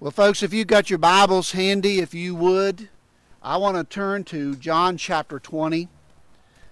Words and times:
Well, 0.00 0.10
folks, 0.10 0.42
if 0.42 0.54
you've 0.54 0.66
got 0.66 0.88
your 0.88 0.98
Bibles 0.98 1.52
handy, 1.52 1.98
if 1.98 2.14
you 2.14 2.34
would, 2.34 2.88
I 3.42 3.58
want 3.58 3.76
to 3.76 3.84
turn 3.84 4.24
to 4.24 4.56
John 4.56 4.96
chapter 4.96 5.38
20. 5.38 5.90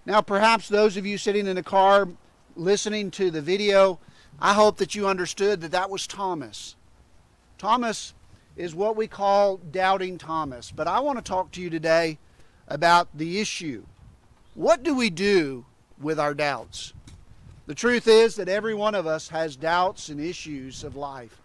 Now, 0.06 0.22
perhaps 0.22 0.66
those 0.66 0.96
of 0.96 1.04
you 1.04 1.18
sitting 1.18 1.46
in 1.46 1.54
the 1.54 1.62
car 1.62 2.08
listening 2.56 3.10
to 3.10 3.30
the 3.30 3.42
video, 3.42 3.98
I 4.40 4.54
hope 4.54 4.78
that 4.78 4.94
you 4.94 5.06
understood 5.06 5.60
that 5.60 5.72
that 5.72 5.90
was 5.90 6.06
Thomas. 6.06 6.74
Thomas 7.58 8.14
is 8.56 8.74
what 8.74 8.96
we 8.96 9.06
call 9.06 9.58
doubting 9.58 10.16
Thomas. 10.16 10.72
But 10.74 10.88
I 10.88 11.00
want 11.00 11.18
to 11.18 11.22
talk 11.22 11.52
to 11.52 11.60
you 11.60 11.68
today 11.68 12.16
about 12.66 13.08
the 13.12 13.42
issue. 13.42 13.84
What 14.54 14.82
do 14.82 14.94
we 14.94 15.10
do 15.10 15.66
with 16.00 16.18
our 16.18 16.32
doubts? 16.32 16.94
The 17.66 17.74
truth 17.74 18.08
is 18.08 18.36
that 18.36 18.48
every 18.48 18.74
one 18.74 18.94
of 18.94 19.06
us 19.06 19.28
has 19.28 19.54
doubts 19.54 20.08
and 20.08 20.18
issues 20.18 20.82
of 20.82 20.96
life. 20.96 21.42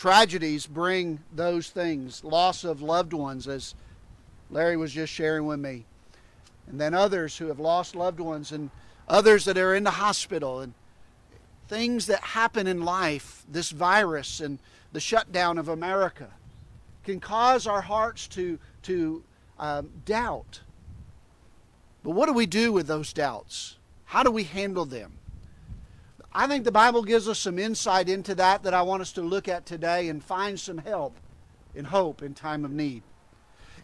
Tragedies 0.00 0.66
bring 0.66 1.20
those 1.30 1.68
things 1.68 2.24
loss 2.24 2.64
of 2.64 2.80
loved 2.80 3.12
ones, 3.12 3.46
as 3.46 3.74
Larry 4.48 4.78
was 4.78 4.92
just 4.92 5.12
sharing 5.12 5.44
with 5.44 5.60
me. 5.60 5.84
And 6.66 6.80
then 6.80 6.94
others 6.94 7.36
who 7.36 7.48
have 7.48 7.60
lost 7.60 7.94
loved 7.94 8.18
ones, 8.18 8.50
and 8.50 8.70
others 9.06 9.44
that 9.44 9.58
are 9.58 9.74
in 9.74 9.84
the 9.84 9.90
hospital, 9.90 10.60
and 10.60 10.72
things 11.68 12.06
that 12.06 12.20
happen 12.20 12.66
in 12.66 12.82
life, 12.82 13.44
this 13.46 13.72
virus 13.72 14.40
and 14.40 14.58
the 14.94 15.00
shutdown 15.00 15.58
of 15.58 15.68
America, 15.68 16.28
can 17.04 17.20
cause 17.20 17.66
our 17.66 17.82
hearts 17.82 18.26
to, 18.28 18.58
to 18.84 19.22
um, 19.58 19.90
doubt. 20.06 20.60
But 22.02 22.12
what 22.12 22.24
do 22.24 22.32
we 22.32 22.46
do 22.46 22.72
with 22.72 22.86
those 22.86 23.12
doubts? 23.12 23.76
How 24.06 24.22
do 24.22 24.30
we 24.30 24.44
handle 24.44 24.86
them? 24.86 25.19
I 26.32 26.46
think 26.46 26.64
the 26.64 26.70
Bible 26.70 27.02
gives 27.02 27.28
us 27.28 27.40
some 27.40 27.58
insight 27.58 28.08
into 28.08 28.34
that 28.36 28.62
that 28.62 28.74
I 28.74 28.82
want 28.82 29.02
us 29.02 29.12
to 29.12 29.22
look 29.22 29.48
at 29.48 29.66
today 29.66 30.08
and 30.08 30.22
find 30.22 30.58
some 30.58 30.78
help 30.78 31.16
and 31.74 31.88
hope 31.88 32.22
in 32.22 32.34
time 32.34 32.64
of 32.64 32.70
need. 32.70 33.02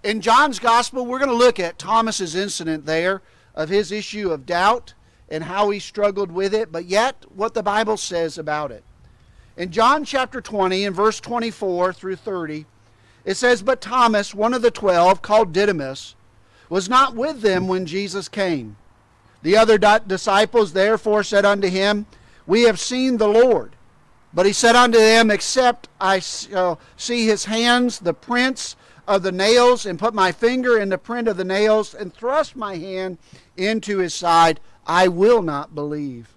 In 0.04 0.20
John's 0.20 0.60
Gospel, 0.60 1.04
we're 1.04 1.18
going 1.18 1.30
to 1.30 1.36
look 1.36 1.58
at 1.58 1.78
Thomas's 1.78 2.36
incident 2.36 2.86
there 2.86 3.22
of 3.54 3.68
his 3.68 3.90
issue 3.90 4.30
of 4.30 4.46
doubt 4.46 4.94
and 5.28 5.44
how 5.44 5.70
he 5.70 5.80
struggled 5.80 6.30
with 6.30 6.54
it, 6.54 6.70
but 6.70 6.84
yet 6.84 7.24
what 7.34 7.54
the 7.54 7.62
Bible 7.62 7.96
says 7.96 8.38
about 8.38 8.70
it. 8.70 8.84
In 9.56 9.72
John 9.72 10.04
chapter 10.04 10.40
20, 10.40 10.84
in 10.84 10.92
verse 10.92 11.18
24 11.18 11.92
through 11.94 12.16
30, 12.16 12.66
it 13.24 13.36
says, 13.36 13.62
But 13.62 13.80
Thomas, 13.80 14.34
one 14.34 14.54
of 14.54 14.62
the 14.62 14.70
twelve, 14.70 15.20
called 15.20 15.52
Didymus, 15.52 16.14
was 16.68 16.88
not 16.88 17.16
with 17.16 17.40
them 17.40 17.66
when 17.66 17.86
Jesus 17.86 18.28
came. 18.28 18.76
The 19.42 19.56
other 19.56 19.78
disciples 19.78 20.72
therefore 20.74 21.24
said 21.24 21.44
unto 21.44 21.68
him, 21.68 22.06
we 22.46 22.62
have 22.62 22.78
seen 22.78 23.16
the 23.16 23.28
Lord. 23.28 23.76
But 24.32 24.46
he 24.46 24.52
said 24.52 24.76
unto 24.76 24.98
them, 24.98 25.30
Except 25.30 25.88
I 26.00 26.18
shall 26.18 26.78
see 26.96 27.26
his 27.26 27.46
hands, 27.46 28.00
the 28.00 28.14
prints 28.14 28.76
of 29.08 29.22
the 29.22 29.32
nails, 29.32 29.86
and 29.86 29.98
put 29.98 30.14
my 30.14 30.32
finger 30.32 30.78
in 30.78 30.90
the 30.90 30.98
print 30.98 31.28
of 31.28 31.36
the 31.36 31.44
nails, 31.44 31.94
and 31.94 32.12
thrust 32.12 32.56
my 32.56 32.76
hand 32.76 33.18
into 33.56 33.98
his 33.98 34.14
side, 34.14 34.60
I 34.86 35.08
will 35.08 35.42
not 35.42 35.74
believe. 35.74 36.34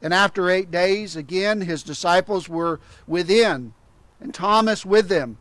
And 0.00 0.12
after 0.12 0.50
eight 0.50 0.70
days, 0.70 1.14
again 1.14 1.60
his 1.60 1.82
disciples 1.82 2.48
were 2.48 2.80
within, 3.06 3.74
and 4.20 4.34
Thomas 4.34 4.84
with 4.84 5.08
them. 5.08 5.38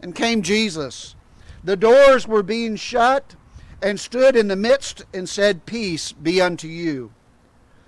And 0.00 0.14
came 0.14 0.42
Jesus. 0.42 1.14
The 1.62 1.76
doors 1.76 2.26
were 2.26 2.42
being 2.42 2.74
shut, 2.74 3.36
and 3.80 4.00
stood 4.00 4.36
in 4.36 4.48
the 4.48 4.56
midst, 4.56 5.04
and 5.14 5.28
said, 5.28 5.66
Peace 5.66 6.10
be 6.10 6.40
unto 6.40 6.66
you. 6.66 7.12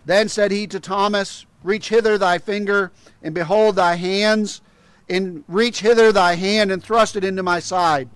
Then 0.05 0.29
said 0.29 0.51
he 0.51 0.67
to 0.69 0.81
Thomas, 0.81 1.47
Reach 1.63 1.89
hither 1.89 2.19
thy 2.19 2.39
finger, 2.39 2.93
and 3.23 3.35
behold 3.35 3.77
thy 3.77 3.95
hands, 3.97 4.61
and 5.09 5.45
reach 5.49 5.81
hither 5.81 6.13
thy 6.13 6.35
hand, 6.35 6.71
and 6.71 6.83
thrust 6.83 7.17
it 7.17 7.25
into 7.25 7.43
my 7.43 7.59
side. 7.59 8.11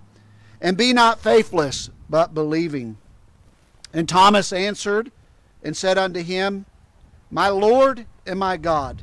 And 0.60 0.76
be 0.76 0.92
not 0.92 1.20
faithless, 1.20 1.88
but 2.10 2.34
believing. 2.34 2.98
And 3.92 4.08
Thomas 4.08 4.52
answered 4.52 5.10
and 5.62 5.76
said 5.76 5.96
unto 5.96 6.22
him, 6.22 6.66
My 7.30 7.48
Lord 7.48 8.06
and 8.26 8.38
my 8.38 8.56
God. 8.56 9.02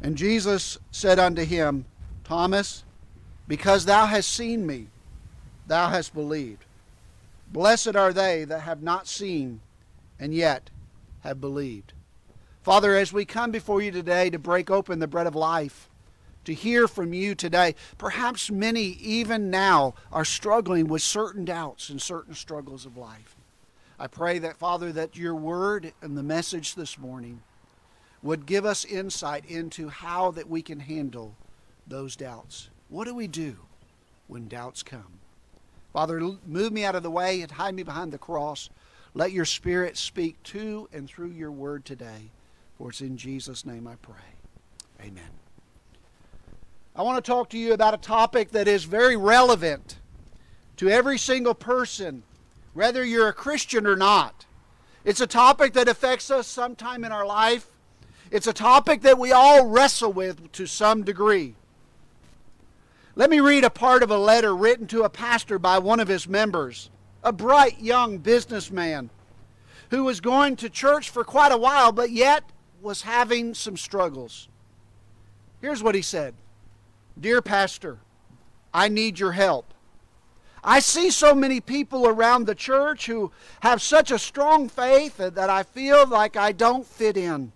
And 0.00 0.16
Jesus 0.16 0.78
said 0.90 1.18
unto 1.18 1.44
him, 1.44 1.86
Thomas, 2.24 2.84
because 3.48 3.84
thou 3.84 4.06
hast 4.06 4.32
seen 4.32 4.66
me, 4.66 4.86
thou 5.66 5.88
hast 5.88 6.14
believed. 6.14 6.64
Blessed 7.52 7.96
are 7.96 8.12
they 8.12 8.44
that 8.44 8.60
have 8.60 8.82
not 8.82 9.08
seen 9.08 9.60
and 10.20 10.32
yet 10.32 10.70
have 11.20 11.40
believed. 11.40 11.92
Father, 12.62 12.94
as 12.96 13.12
we 13.12 13.24
come 13.24 13.50
before 13.50 13.80
you 13.80 13.90
today 13.90 14.30
to 14.30 14.38
break 14.38 14.70
open 14.70 14.98
the 14.98 15.06
bread 15.06 15.26
of 15.26 15.34
life, 15.34 15.88
to 16.44 16.54
hear 16.54 16.88
from 16.88 17.12
you 17.12 17.34
today, 17.34 17.74
perhaps 17.98 18.50
many 18.50 18.82
even 18.82 19.50
now 19.50 19.94
are 20.12 20.24
struggling 20.24 20.88
with 20.88 21.02
certain 21.02 21.44
doubts 21.44 21.90
and 21.90 22.00
certain 22.00 22.34
struggles 22.34 22.86
of 22.86 22.96
life. 22.96 23.36
I 23.98 24.06
pray 24.06 24.38
that, 24.38 24.56
Father, 24.56 24.92
that 24.92 25.16
your 25.16 25.34
word 25.34 25.92
and 26.00 26.16
the 26.16 26.22
message 26.22 26.74
this 26.74 26.98
morning 26.98 27.42
would 28.22 28.46
give 28.46 28.64
us 28.64 28.84
insight 28.84 29.44
into 29.46 29.88
how 29.88 30.30
that 30.32 30.48
we 30.48 30.62
can 30.62 30.80
handle 30.80 31.34
those 31.86 32.16
doubts. 32.16 32.70
What 32.88 33.06
do 33.06 33.14
we 33.14 33.26
do 33.26 33.56
when 34.26 34.48
doubts 34.48 34.82
come? 34.82 35.20
Father, 35.92 36.20
move 36.46 36.72
me 36.72 36.84
out 36.84 36.94
of 36.94 37.02
the 37.02 37.10
way 37.10 37.40
and 37.42 37.50
hide 37.50 37.74
me 37.74 37.82
behind 37.82 38.12
the 38.12 38.18
cross. 38.18 38.70
Let 39.14 39.32
your 39.32 39.44
Spirit 39.44 39.96
speak 39.96 40.40
to 40.44 40.88
and 40.92 41.08
through 41.08 41.30
your 41.30 41.50
word 41.50 41.84
today. 41.84 42.30
For 42.78 42.90
it's 42.90 43.00
in 43.00 43.16
Jesus' 43.16 43.66
name 43.66 43.86
I 43.86 43.96
pray. 43.96 44.14
Amen. 45.00 45.30
I 46.94 47.02
want 47.02 47.22
to 47.22 47.28
talk 47.30 47.50
to 47.50 47.58
you 47.58 47.72
about 47.72 47.94
a 47.94 47.98
topic 47.98 48.52
that 48.52 48.68
is 48.68 48.84
very 48.84 49.16
relevant 49.16 49.98
to 50.76 50.88
every 50.88 51.18
single 51.18 51.54
person, 51.54 52.22
whether 52.72 53.04
you're 53.04 53.28
a 53.28 53.32
Christian 53.32 53.86
or 53.86 53.96
not. 53.96 54.46
It's 55.04 55.20
a 55.20 55.26
topic 55.26 55.72
that 55.74 55.88
affects 55.88 56.30
us 56.30 56.46
sometime 56.46 57.04
in 57.04 57.12
our 57.12 57.26
life. 57.26 57.66
It's 58.30 58.46
a 58.46 58.52
topic 58.52 59.02
that 59.02 59.18
we 59.18 59.32
all 59.32 59.66
wrestle 59.66 60.12
with 60.12 60.52
to 60.52 60.66
some 60.66 61.02
degree. 61.02 61.54
Let 63.16 63.28
me 63.28 63.40
read 63.40 63.64
a 63.64 63.70
part 63.70 64.02
of 64.02 64.10
a 64.10 64.18
letter 64.18 64.54
written 64.54 64.86
to 64.88 65.02
a 65.02 65.10
pastor 65.10 65.58
by 65.58 65.78
one 65.78 66.00
of 66.00 66.08
his 66.08 66.28
members 66.28 66.90
a 67.22 67.32
bright 67.32 67.80
young 67.80 68.18
businessman 68.18 69.10
who 69.90 70.04
was 70.04 70.20
going 70.20 70.56
to 70.56 70.70
church 70.70 71.10
for 71.10 71.24
quite 71.24 71.52
a 71.52 71.58
while, 71.58 71.92
but 71.92 72.10
yet 72.10 72.44
was 72.80 73.02
having 73.02 73.54
some 73.54 73.76
struggles. 73.76 74.48
Here's 75.60 75.82
what 75.82 75.94
he 75.94 76.02
said 76.02 76.34
Dear 77.18 77.42
Pastor, 77.42 77.98
I 78.72 78.88
need 78.88 79.18
your 79.18 79.32
help. 79.32 79.74
I 80.62 80.80
see 80.80 81.10
so 81.10 81.34
many 81.34 81.60
people 81.60 82.06
around 82.06 82.44
the 82.44 82.54
church 82.54 83.06
who 83.06 83.32
have 83.60 83.80
such 83.80 84.10
a 84.10 84.18
strong 84.18 84.68
faith 84.68 85.16
that 85.16 85.50
I 85.50 85.62
feel 85.62 86.06
like 86.06 86.36
I 86.36 86.52
don't 86.52 86.86
fit 86.86 87.16
in. 87.16 87.52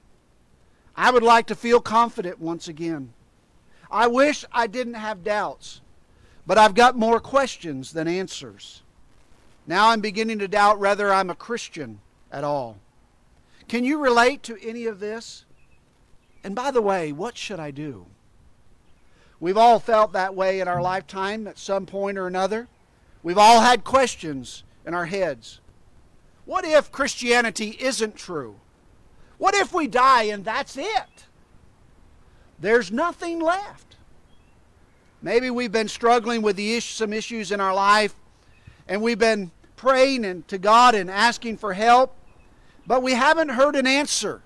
I 0.97 1.11
would 1.11 1.23
like 1.23 1.47
to 1.49 1.55
feel 1.55 1.81
confident 1.81 2.41
once 2.41 2.67
again. 2.67 3.13
I 3.91 4.07
wish 4.07 4.45
I 4.53 4.67
didn't 4.67 4.95
have 4.95 5.23
doubts, 5.23 5.83
but 6.47 6.57
I've 6.57 6.75
got 6.75 6.97
more 6.97 7.21
questions 7.21 7.93
than 7.93 8.09
answers. 8.09 8.84
Now 9.67 9.91
I'm 9.91 10.01
beginning 10.01 10.39
to 10.41 10.49
doubt 10.49 10.79
whether 10.79 11.13
I'm 11.13 11.31
a 11.31 11.35
Christian 11.35 12.01
at 12.31 12.45
all. 12.45 12.79
Can 13.69 13.85
you 13.85 13.99
relate 13.99 14.43
to 14.45 14.59
any 14.63 14.87
of 14.87 15.01
this? 15.01 15.45
And 16.43 16.55
by 16.55 16.71
the 16.71 16.83
way, 16.83 17.13
what 17.13 17.39
should 17.39 17.59
I 17.59 17.71
do? 17.71 18.07
We've 19.41 19.57
all 19.57 19.79
felt 19.79 20.13
that 20.13 20.35
way 20.35 20.61
in 20.61 20.69
our 20.69 20.83
lifetime 20.83 21.47
at 21.47 21.59
some 21.59 21.87
point 21.87 22.19
or 22.19 22.27
another. 22.27 22.69
We've 23.23 23.39
all 23.39 23.61
had 23.63 23.85
questions 23.85 24.65
in 24.87 24.93
our 24.93 25.07
heads. 25.07 25.61
What 26.45 26.67
if 26.67 26.93
Christianity 26.93 27.77
isn't 27.81 28.17
true? 28.17 28.57
What 29.39 29.55
if 29.55 29.73
we 29.73 29.87
die 29.87 30.25
and 30.25 30.45
that's 30.45 30.77
it? 30.77 31.27
There's 32.59 32.93
nothing 32.93 33.41
left. 33.41 33.97
Maybe 35.23 35.49
we've 35.49 35.73
been 35.73 35.89
struggling 35.89 36.43
with 36.43 36.57
the 36.57 36.78
some 36.81 37.15
issues 37.15 37.51
in 37.51 37.60
our 37.60 37.75
life 37.75 38.15
and 38.87 39.01
we've 39.03 39.19
been 39.19 39.51
praying 39.84 40.25
and 40.25 40.48
to 40.48 40.57
God 40.57 40.95
and 40.95 41.10
asking 41.10 41.59
for 41.59 41.75
help, 41.75 42.16
but 42.86 43.03
we 43.03 43.13
haven't 43.13 43.51
heard 43.51 43.77
an 43.77 43.86
answer. 43.86 44.41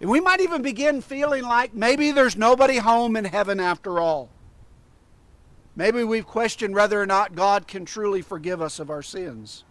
And 0.00 0.08
we 0.08 0.20
might 0.20 0.40
even 0.40 0.62
begin 0.62 1.02
feeling 1.02 1.44
like 1.44 1.74
maybe 1.74 2.10
there's 2.12 2.36
nobody 2.36 2.78
home 2.78 3.14
in 3.16 3.26
heaven 3.26 3.60
after 3.60 4.00
all. 4.00 4.30
Maybe 5.76 6.02
we've 6.02 6.26
questioned 6.26 6.74
whether 6.74 7.00
or 7.00 7.06
not 7.06 7.34
God 7.34 7.66
can 7.66 7.84
truly 7.84 8.22
forgive 8.22 8.62
us 8.62 8.78
of 8.78 8.90
our 8.90 9.02
sins. 9.02 9.64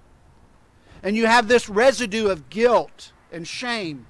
And 1.02 1.16
you 1.16 1.26
have 1.26 1.48
this 1.48 1.70
residue 1.70 2.28
of 2.28 2.50
guilt 2.50 3.14
and 3.32 3.48
shame 3.48 4.06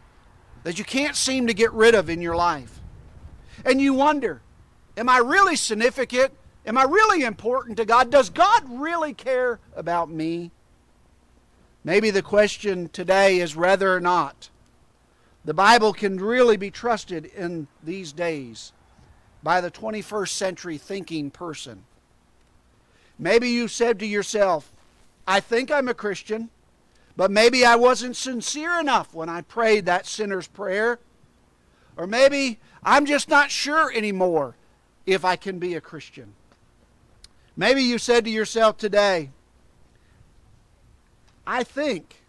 that 0.64 0.78
you 0.78 0.86
can't 0.86 1.16
seem 1.16 1.48
to 1.48 1.54
get 1.54 1.72
rid 1.72 1.96
of 1.96 2.10
in 2.10 2.22
your 2.22 2.36
life. 2.36 2.82
And 3.64 3.80
you 3.82 3.94
wonder, 3.94 4.42
am 4.98 5.08
I 5.08 5.18
really 5.20 5.56
significant? 5.56 6.34
Am 6.66 6.78
I 6.78 6.84
really 6.84 7.24
important 7.24 7.78
to 7.78 7.86
God? 7.86 8.10
Does 8.10 8.30
God 8.30 8.64
really 8.70 9.14
care 9.14 9.60
about 9.76 10.10
me? 10.10 10.52
Maybe 11.84 12.12
the 12.12 12.22
question 12.22 12.90
today 12.90 13.40
is 13.40 13.56
whether 13.56 13.94
or 13.94 14.00
not 14.00 14.50
the 15.44 15.54
Bible 15.54 15.94
can 15.94 16.18
really 16.18 16.56
be 16.56 16.72
trusted 16.72 17.26
in 17.26 17.68
these 17.84 18.14
days. 18.14 18.72
by 19.44 19.60
the 19.60 19.70
21st 19.70 20.30
century 20.30 20.78
thinking 20.78 21.30
person. 21.30 21.84
Maybe 23.20 23.50
you 23.50 23.68
said 23.68 24.00
to 24.00 24.06
yourself, 24.06 24.72
I 25.28 25.42
think 25.42 25.70
I'm 25.70 25.90
a 25.90 25.94
Christian, 25.94 26.50
but 27.16 27.30
maybe 27.30 27.64
I 27.66 27.76
wasn't 27.76 28.16
sincere 28.16 28.80
enough 28.80 29.14
when 29.14 29.30
I 29.30 29.42
prayed 29.42 29.86
that 29.86 30.08
sinner's 30.08 30.48
prayer. 30.48 31.00
Or 31.96 32.08
maybe 32.08 32.60
I'm 32.84 33.06
just 33.06 33.30
not 33.30 33.52
sure 33.52 33.94
anymore 33.94 34.56
if 35.06 35.24
I 35.24 35.36
can 35.36 35.60
be 35.60 35.76
a 35.76 35.82
Christian. 35.82 36.34
Maybe 37.56 37.84
you 37.84 38.00
said 38.00 38.24
to 38.24 38.32
yourself 38.32 38.78
today, 38.78 39.30
I 41.46 41.64
think, 41.64 42.22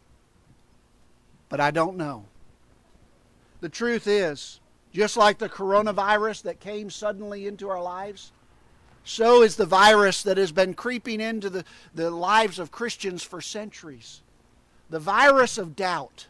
but 1.49 1.61
I 1.61 1.71
don't 1.71 1.97
know. 1.97 2.25
The 3.61 3.69
truth 3.69 4.07
is, 4.07 4.61
just 4.93 5.17
like 5.17 5.39
the 5.39 5.49
coronavirus 5.49 6.43
that 6.43 6.61
came 6.61 6.91
suddenly 6.91 7.47
into 7.47 7.69
our 7.69 7.83
lives, 7.83 8.33
so 9.05 9.43
is 9.43 9.57
the 9.57 9.67
virus 9.67 10.23
that 10.23 10.39
has 10.39 10.51
been 10.51 10.75
creeping 10.75 11.21
into 11.21 11.51
the, 11.51 11.65
the 11.95 12.11
lives 12.11 12.59
of 12.59 12.71
Christians 12.71 13.23
for 13.23 13.41
centuries. 13.41 14.23
The 14.91 14.99
virus 14.99 15.59
of 15.59 15.77
doubt. 15.77 16.27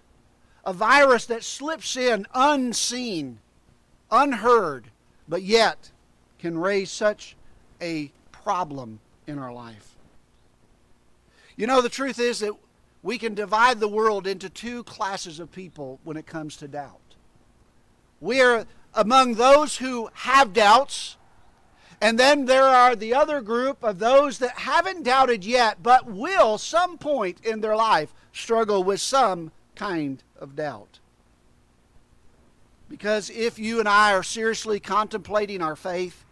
A 0.64 0.72
virus 0.72 1.26
that 1.26 1.44
slips 1.44 1.96
in 1.96 2.26
unseen, 2.34 3.38
unheard, 4.10 4.90
but 5.28 5.42
yet 5.42 5.90
can 6.38 6.58
raise 6.58 6.90
such 6.90 7.36
a 7.80 8.10
problem 8.32 9.00
in 9.26 9.38
our 9.38 9.52
life. 9.52 9.94
You 11.56 11.66
know, 11.66 11.80
the 11.80 11.88
truth 11.88 12.18
is 12.18 12.40
that 12.40 12.54
we 13.04 13.18
can 13.18 13.34
divide 13.34 13.78
the 13.78 13.86
world 13.86 14.26
into 14.26 14.48
two 14.48 14.82
classes 14.84 15.38
of 15.38 15.52
people 15.52 16.00
when 16.04 16.16
it 16.16 16.26
comes 16.26 16.56
to 16.56 16.66
doubt. 16.66 17.14
We 18.18 18.40
are 18.40 18.66
among 18.94 19.34
those 19.34 19.76
who 19.76 20.08
have 20.14 20.54
doubts 20.54 21.18
and 22.00 22.18
then 22.18 22.46
there 22.46 22.64
are 22.64 22.96
the 22.96 23.14
other 23.14 23.40
group 23.40 23.82
of 23.84 23.98
those 23.98 24.38
that 24.38 24.58
haven't 24.58 25.04
doubted 25.04 25.44
yet, 25.44 25.82
but 25.82 26.06
will 26.06 26.58
some 26.58 26.98
point 26.98 27.38
in 27.44 27.60
their 27.60 27.76
life 27.76 28.12
struggle 28.32 28.82
with 28.82 29.00
some 29.00 29.52
kind 29.74 30.22
of 30.38 30.56
doubt. 30.56 30.98
Because 32.88 33.30
if 33.30 33.58
you 33.58 33.80
and 33.80 33.88
I 33.88 34.12
are 34.12 34.22
seriously 34.22 34.80
contemplating 34.80 35.62
our 35.62 35.76
faith, 35.76 36.24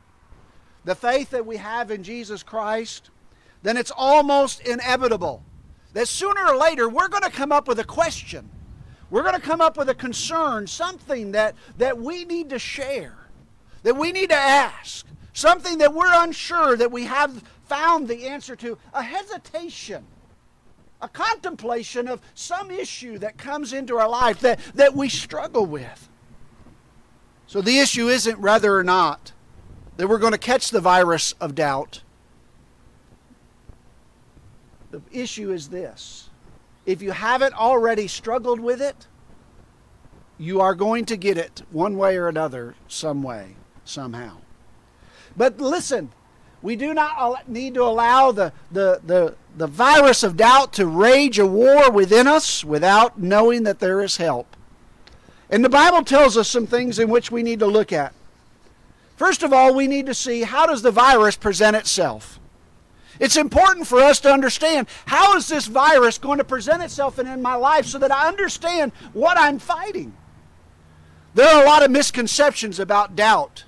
the 0.85 0.95
faith 0.95 1.31
that 1.31 1.47
we 1.47 1.59
have 1.59 1.91
in 1.91 2.03
Jesus 2.03 2.43
Christ, 2.43 3.11
then 3.63 3.77
it's 3.77 3.93
almost 3.95 4.61
inevitable 4.61 5.43
that 5.93 6.09
sooner 6.09 6.47
or 6.47 6.57
later 6.57 6.89
we're 6.89 7.09
going 7.09 7.23
to 7.23 7.31
come 7.31 7.53
up 7.53 7.69
with 7.69 7.79
a 7.79 7.85
question. 7.85 8.49
We're 9.11 9.23
going 9.23 9.35
to 9.35 9.41
come 9.41 9.61
up 9.61 9.77
with 9.77 9.91
a 9.91 9.95
concern, 9.95 10.67
something 10.67 11.33
that, 11.33 11.55
that 11.77 11.99
we 11.99 12.25
need 12.25 12.49
to 12.51 12.59
share, 12.59 13.17
that 13.83 13.95
we 13.95 14.11
need 14.11 14.31
to 14.31 14.37
ask 14.37 15.07
something 15.33 15.79
that 15.79 15.93
we're 15.95 16.13
unsure 16.23 16.77
that 16.77 16.91
we 16.91 17.05
have 17.05 17.43
found 17.67 18.09
the 18.09 18.27
answer 18.27 18.57
to, 18.57 18.79
a 18.93 19.03
hesitation, 19.03 20.05
a 21.01 21.09
contemplation 21.09 22.09
of 22.09 22.21
some 22.35 22.71
issue 22.71 23.19
that 23.19 23.39
comes 23.39 23.73
into 23.73 23.97
our 23.97 24.09
life 24.09 24.41
that, 24.41 24.61
that 24.75 24.95
we 24.95 25.09
struggle 25.09 25.67
with. 25.67 26.09
So 27.47 27.61
the 27.61 27.79
issue 27.79 28.09
isn't 28.09 28.41
whether 28.41 28.77
or 28.77 28.85
not 28.85 29.33
that 29.97 30.09
we're 30.09 30.19
going 30.19 30.33
to 30.33 30.39
catch 30.39 30.71
the 30.71 30.81
virus 30.81 31.33
of 31.41 31.55
doubt. 31.55 32.03
The 34.93 35.01
issue 35.11 35.51
is 35.51 35.71
this 35.71 36.29
if 36.85 37.03
you 37.03 37.13
haven't 37.13 37.55
already 37.55 38.07
struggled 38.07 38.61
with 38.61 38.81
it, 38.81 39.07
you 40.39 40.61
are 40.61 40.75
going 40.75 41.07
to 41.07 41.17
get 41.17 41.39
it 41.39 41.63
one 41.71 41.97
way 41.97 42.17
or 42.17 42.29
another, 42.29 42.75
some 42.89 43.23
way, 43.23 43.57
somehow. 43.85 44.39
But 45.37 45.59
listen, 45.59 46.11
we 46.61 46.77
do 46.77 46.93
not 46.93 47.49
need 47.49 47.75
to 47.75 47.83
allow 47.83 48.33
the, 48.33 48.53
the, 48.71 49.01
the, 49.05 49.35
the 49.57 49.67
virus 49.67 50.23
of 50.23 50.37
doubt 50.37 50.75
to 50.75 50.87
rage 50.87 51.39
a 51.39 51.47
war 51.47 51.91
within 51.91 52.27
us 52.27 52.63
without 52.63 53.19
knowing 53.19 53.63
that 53.63 53.79
there 53.79 54.03
is 54.03 54.19
help. 54.19 54.57
And 55.49 55.65
the 55.65 55.71
Bible 55.71 56.03
tells 56.05 56.37
us 56.37 56.49
some 56.49 56.67
things 56.67 56.99
in 56.99 57.09
which 57.09 57.31
we 57.31 57.43
need 57.43 57.61
to 57.61 57.67
look 57.67 57.93
at. 57.93 58.15
First 59.17 59.43
of 59.43 59.53
all, 59.53 59.75
we 59.75 59.87
need 59.87 60.07
to 60.07 60.15
see 60.15 60.43
how 60.43 60.67
does 60.67 60.83
the 60.83 60.91
virus 60.91 61.37
present 61.37 61.77
itself? 61.77 62.41
It's 63.21 63.37
important 63.37 63.87
for 63.87 64.01
us 64.01 64.21
to 64.21 64.33
understand 64.33 64.89
how 65.07 65.37
is 65.37 65.49
this 65.49 65.67
virus 65.67 66.19
going 66.19 66.39
to 66.39 66.45
present 66.45 66.83
itself 66.83 67.19
in, 67.19 67.43
my 67.43 67.55
life 67.55 67.87
so 67.87 67.99
that 67.99 68.13
I 68.13 68.29
understand 68.29 68.93
what 69.13 69.39
I'm 69.39 69.59
fighting. 69.59 70.15
There 71.35 71.49
are 71.49 71.63
a 71.63 71.67
lot 71.67 71.83
of 71.83 71.91
misconceptions 71.91 72.79
about 72.79 73.17
doubt 73.17 73.65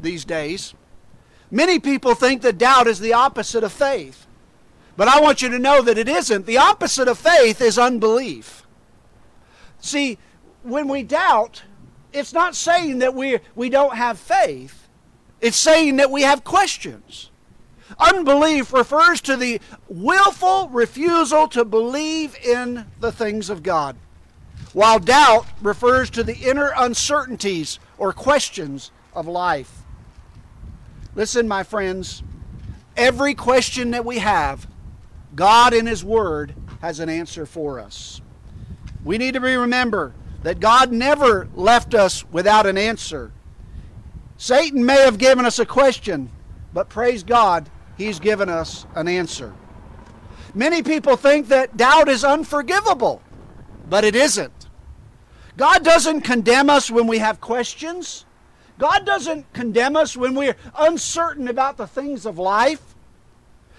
these 0.00 0.24
days. 0.24 0.74
Many 1.50 1.78
people 1.78 2.14
think 2.14 2.42
that 2.42 2.58
doubt 2.58 2.86
is 2.86 3.00
the 3.00 3.14
opposite 3.14 3.64
of 3.64 3.72
faith. 3.72 4.26
But 4.96 5.08
I 5.08 5.20
want 5.20 5.42
you 5.42 5.48
to 5.50 5.58
know 5.58 5.80
that 5.82 5.96
it 5.96 6.08
isn't. 6.08 6.44
The 6.44 6.58
opposite 6.58 7.08
of 7.08 7.18
faith 7.18 7.60
is 7.60 7.78
unbelief. 7.78 8.66
See, 9.80 10.18
when 10.62 10.88
we 10.88 11.02
doubt, 11.02 11.62
it's 12.12 12.32
not 12.32 12.54
saying 12.54 12.98
that 12.98 13.14
we, 13.14 13.38
we 13.54 13.70
don't 13.70 13.96
have 13.96 14.18
faith, 14.18 14.88
it's 15.40 15.56
saying 15.56 15.96
that 15.96 16.10
we 16.10 16.22
have 16.22 16.42
questions. 16.42 17.30
Unbelief 17.98 18.72
refers 18.72 19.20
to 19.22 19.36
the 19.36 19.60
willful 19.88 20.68
refusal 20.68 21.48
to 21.48 21.64
believe 21.64 22.36
in 22.44 22.86
the 23.00 23.12
things 23.12 23.48
of 23.48 23.62
God, 23.62 23.96
while 24.72 24.98
doubt 24.98 25.46
refers 25.62 26.10
to 26.10 26.22
the 26.22 26.36
inner 26.36 26.72
uncertainties 26.76 27.78
or 27.96 28.12
questions 28.12 28.90
of 29.14 29.26
life. 29.26 29.82
Listen, 31.14 31.48
my 31.48 31.62
friends, 31.62 32.22
every 32.96 33.34
question 33.34 33.90
that 33.92 34.04
we 34.04 34.18
have, 34.18 34.66
God 35.34 35.72
in 35.72 35.86
His 35.86 36.04
Word 36.04 36.54
has 36.80 37.00
an 37.00 37.08
answer 37.08 37.46
for 37.46 37.80
us. 37.80 38.20
We 39.04 39.18
need 39.18 39.34
to 39.34 39.40
remember 39.40 40.14
that 40.42 40.60
God 40.60 40.92
never 40.92 41.48
left 41.54 41.94
us 41.94 42.24
without 42.30 42.66
an 42.66 42.78
answer. 42.78 43.32
Satan 44.36 44.84
may 44.84 45.00
have 45.00 45.18
given 45.18 45.44
us 45.44 45.58
a 45.58 45.66
question, 45.66 46.30
but 46.72 46.88
praise 46.88 47.24
God, 47.24 47.68
he's 47.98 48.18
given 48.18 48.48
us 48.48 48.86
an 48.94 49.08
answer. 49.08 49.52
Many 50.54 50.82
people 50.82 51.16
think 51.16 51.48
that 51.48 51.76
doubt 51.76 52.08
is 52.08 52.24
unforgivable, 52.24 53.20
but 53.90 54.04
it 54.04 54.16
isn't. 54.16 54.68
God 55.58 55.84
doesn't 55.84 56.22
condemn 56.22 56.70
us 56.70 56.90
when 56.90 57.06
we 57.06 57.18
have 57.18 57.40
questions. 57.40 58.24
God 58.78 59.04
doesn't 59.04 59.52
condemn 59.52 59.96
us 59.96 60.16
when 60.16 60.34
we're 60.34 60.56
uncertain 60.78 61.48
about 61.48 61.76
the 61.76 61.86
things 61.86 62.24
of 62.24 62.38
life. 62.38 62.94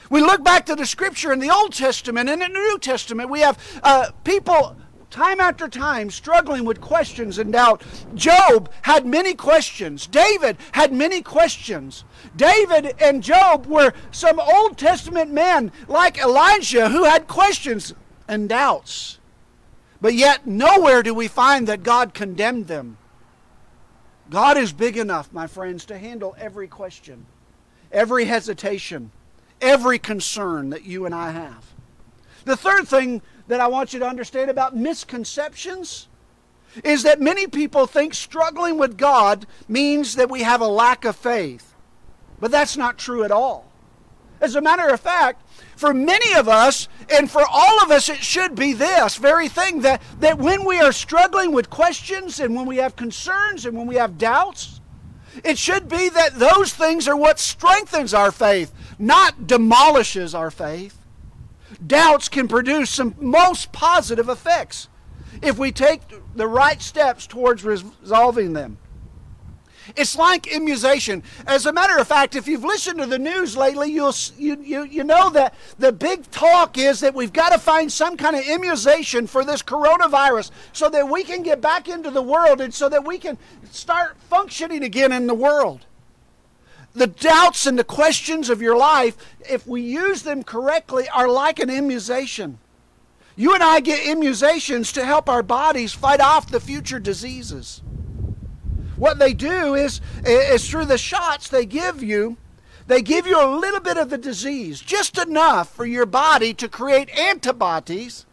We 0.09 0.21
look 0.21 0.43
back 0.43 0.65
to 0.65 0.75
the 0.75 0.85
scripture 0.85 1.31
in 1.31 1.39
the 1.39 1.49
Old 1.49 1.73
Testament 1.73 2.29
and 2.29 2.41
in 2.41 2.51
the 2.51 2.59
New 2.59 2.79
Testament. 2.79 3.29
We 3.29 3.39
have 3.41 3.79
uh, 3.81 4.11
people 4.23 4.75
time 5.09 5.39
after 5.39 5.67
time 5.67 6.09
struggling 6.09 6.65
with 6.65 6.81
questions 6.81 7.37
and 7.37 7.53
doubt. 7.53 7.83
Job 8.13 8.71
had 8.83 9.05
many 9.05 9.33
questions. 9.33 10.07
David 10.07 10.57
had 10.71 10.93
many 10.93 11.21
questions. 11.21 12.03
David 12.35 12.95
and 12.99 13.23
Job 13.23 13.65
were 13.65 13.93
some 14.11 14.39
Old 14.39 14.77
Testament 14.77 15.31
men 15.31 15.71
like 15.87 16.17
Elijah 16.17 16.89
who 16.89 17.03
had 17.03 17.27
questions 17.27 17.93
and 18.27 18.47
doubts. 18.47 19.19
But 20.01 20.13
yet, 20.13 20.47
nowhere 20.47 21.03
do 21.03 21.13
we 21.13 21.27
find 21.27 21.67
that 21.67 21.83
God 21.83 22.13
condemned 22.13 22.67
them. 22.67 22.97
God 24.29 24.57
is 24.57 24.71
big 24.71 24.95
enough, 24.95 25.33
my 25.33 25.47
friends, 25.47 25.85
to 25.85 25.97
handle 25.97 26.35
every 26.39 26.67
question, 26.67 27.25
every 27.91 28.25
hesitation, 28.25 29.11
every 29.59 29.97
concern 29.97 30.69
that 30.69 30.85
you 30.85 31.05
and 31.05 31.15
I 31.15 31.31
have. 31.31 31.73
The 32.45 32.55
third 32.55 32.87
thing 32.87 33.21
that 33.49 33.59
I 33.59 33.67
want 33.67 33.93
you 33.93 33.99
to 33.99 34.07
understand 34.07 34.49
about 34.49 34.75
misconceptions 34.75 36.07
is 36.83 37.01
that 37.01 37.19
many 37.19 37.47
people 37.47 37.87
think 37.87 38.13
struggling 38.13 38.77
with 38.77 38.95
God 38.95 39.47
means 39.67 40.15
that 40.15 40.29
we 40.29 40.43
have 40.43 40.61
a 40.61 40.67
lack 40.67 41.03
of 41.03 41.15
faith. 41.15 41.73
But 42.39 42.51
that's 42.51 42.77
not 42.77 42.99
true 42.99 43.23
at 43.23 43.31
all. 43.31 43.65
As 44.39 44.55
a 44.55 44.61
matter 44.61 44.87
of 44.87 44.99
fact, 44.99 45.41
for 45.75 45.95
many 45.95 46.33
of 46.35 46.47
us, 46.47 46.87
and 47.09 47.29
for 47.29 47.43
all 47.49 47.81
of 47.81 47.89
us, 47.89 48.07
it 48.07 48.19
should 48.19 48.53
be 48.53 48.73
this 48.73 49.15
very 49.17 49.49
thing 49.49 49.81
that, 49.81 50.01
that 50.19 50.37
when 50.37 50.63
we 50.63 50.79
are 50.79 50.91
struggling 50.91 51.51
with 51.51 51.71
questions 51.71 52.39
and 52.39 52.55
when 52.55 52.67
we 52.67 52.77
have 52.77 52.95
concerns 52.95 53.65
and 53.65 53.75
when 53.75 53.87
we 53.87 53.95
have 53.95 54.19
doubts, 54.19 54.79
it 55.43 55.57
should 55.57 55.89
be 55.89 56.07
that 56.09 56.37
those 56.37 56.71
things 56.71 57.07
are 57.07 57.17
what 57.17 57.39
strengthens 57.39 58.13
our 58.13 58.31
faith, 58.31 58.71
not 58.99 59.47
demolishes 59.47 60.35
our 60.35 60.51
faith. 60.51 60.98
Doubts 61.85 62.27
can 62.27 62.47
produce 62.47 62.89
some 62.89 63.15
most 63.19 63.71
positive 63.71 64.29
effects 64.29 64.89
if 65.41 65.57
we 65.57 65.71
take 65.71 66.01
the 66.35 66.47
right 66.47 66.81
steps 66.81 67.25
towards 67.25 67.63
resolving 67.63 68.53
them. 68.53 68.77
It's 69.95 70.15
like 70.15 70.47
immunization. 70.47 71.23
As 71.47 71.65
a 71.65 71.73
matter 71.73 71.97
of 71.97 72.07
fact, 72.07 72.35
if 72.35 72.47
you've 72.47 72.63
listened 72.63 72.99
to 72.99 73.05
the 73.05 73.17
news 73.17 73.57
lately, 73.57 73.91
you'll, 73.91 74.13
you, 74.37 74.57
you, 74.61 74.83
you 74.83 75.03
know 75.03 75.29
that 75.31 75.55
the 75.77 75.91
big 75.91 76.29
talk 76.31 76.77
is 76.77 76.99
that 76.99 77.15
we've 77.15 77.33
got 77.33 77.49
to 77.49 77.57
find 77.57 77.91
some 77.91 78.17
kind 78.17 78.35
of 78.35 78.45
immunization 78.45 79.27
for 79.27 79.43
this 79.43 79.61
coronavirus 79.61 80.51
so 80.73 80.89
that 80.89 81.09
we 81.09 81.23
can 81.23 81.43
get 81.43 81.61
back 81.61 81.87
into 81.87 82.11
the 82.11 82.21
world 82.21 82.61
and 82.61 82.73
so 82.73 82.89
that 82.89 83.05
we 83.05 83.17
can 83.17 83.37
start 83.71 84.17
functioning 84.29 84.83
again 84.83 85.11
in 85.11 85.27
the 85.27 85.33
world. 85.33 85.85
The 86.93 87.07
doubts 87.07 87.65
and 87.65 87.77
the 87.77 87.83
questions 87.83 88.49
of 88.49 88.61
your 88.61 88.77
life, 88.77 89.15
if 89.49 89.67
we 89.67 89.81
use 89.81 90.23
them 90.23 90.43
correctly, 90.43 91.07
are 91.09 91.27
like 91.27 91.59
an 91.59 91.69
immunization. 91.69 92.59
You 93.35 93.53
and 93.53 93.63
I 93.63 93.79
get 93.79 94.01
immunizations 94.01 94.93
to 94.93 95.05
help 95.05 95.29
our 95.29 95.43
bodies 95.43 95.93
fight 95.93 96.19
off 96.19 96.51
the 96.51 96.59
future 96.59 96.99
diseases. 96.99 97.81
What 98.97 99.17
they 99.17 99.33
do 99.33 99.75
is, 99.75 100.01
is 100.25 100.69
through 100.69 100.85
the 100.85 100.97
shots 100.97 101.47
they 101.47 101.65
give 101.65 102.03
you, 102.03 102.37
they 102.87 103.01
give 103.01 103.25
you 103.25 103.41
a 103.41 103.55
little 103.55 103.79
bit 103.79 103.97
of 103.97 104.09
the 104.09 104.17
disease, 104.17 104.81
just 104.81 105.17
enough 105.17 105.73
for 105.73 105.85
your 105.85 106.05
body 106.05 106.53
to 106.55 106.67
create 106.67 107.09
antibodies 107.17 108.25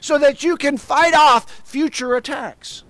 so 0.00 0.18
that 0.18 0.42
you 0.42 0.56
can 0.56 0.78
fight 0.78 1.14
off 1.14 1.48
future 1.64 2.16
attacks. 2.16 2.82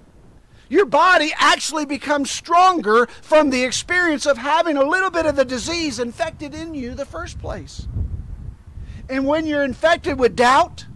Your 0.71 0.87
body 0.87 1.33
actually 1.37 1.85
becomes 1.85 2.31
stronger 2.31 3.07
from 3.23 3.51
the 3.51 3.65
experience 3.65 4.25
of 4.25 4.39
having 4.39 4.77
a 4.77 4.89
little 4.89 5.11
bit 5.11 5.27
of 5.27 5.35
the 5.35 5.45
disease 5.45 5.99
infected 5.99 6.55
in 6.55 6.75
you 6.75 6.95
the 6.95 7.05
first 7.05 7.41
place. 7.41 7.89
And 9.09 9.27
when 9.27 9.47
you're 9.47 9.65
infected 9.65 10.17
with 10.17 10.37
doubt, 10.37 10.87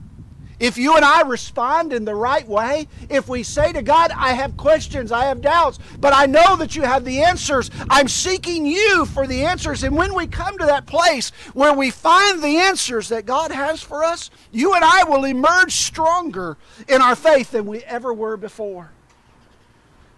if 0.61 0.79
you 0.79 0.95
and 0.95 1.05
I 1.05 1.23
respond 1.23 1.93
in 1.93 2.05
the 2.05 2.15
right 2.15 2.47
way, 2.47 2.87
if 3.11 3.29
we 3.29 3.43
say 3.43 3.73
to 3.73 3.83
God, 3.83 4.13
I 4.13 4.35
have 4.35 4.57
questions, 4.57 5.11
I 5.11 5.25
have 5.25 5.41
doubts, 5.41 5.81
but 5.99 6.15
I 6.15 6.27
know 6.27 6.55
that 6.55 6.77
you 6.77 6.83
have 6.83 7.05
the 7.05 7.23
answers, 7.23 7.69
I'm 7.91 8.07
seeking 8.07 8.65
you 8.65 9.05
for 9.07 9.27
the 9.27 9.45
answers. 9.45 9.83
And 9.83 9.97
when 9.97 10.15
we 10.15 10.29
come 10.29 10.57
to 10.59 10.67
that 10.67 10.87
place 10.87 11.31
where 11.53 11.75
we 11.75 11.91
find 11.91 12.41
the 12.41 12.59
answers 12.59 13.09
that 13.09 13.27
God 13.27 13.51
has 13.51 13.83
for 13.83 14.05
us, 14.05 14.31
you 14.53 14.75
and 14.75 14.85
I 14.85 15.03
will 15.03 15.25
emerge 15.25 15.73
stronger 15.73 16.57
in 16.89 17.03
our 17.03 17.17
faith 17.17 17.51
than 17.51 17.67
we 17.67 17.81
ever 17.81 18.15
were 18.15 18.37
before. 18.37 18.93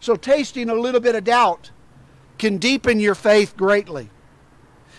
So, 0.01 0.17
tasting 0.17 0.69
a 0.69 0.75
little 0.75 1.01
bit 1.01 1.15
of 1.15 1.25
doubt 1.25 1.71
can 2.39 2.59
deepen 2.59 3.01
your 3.01 3.15
faith 3.15 3.57
greatly. 3.57 4.11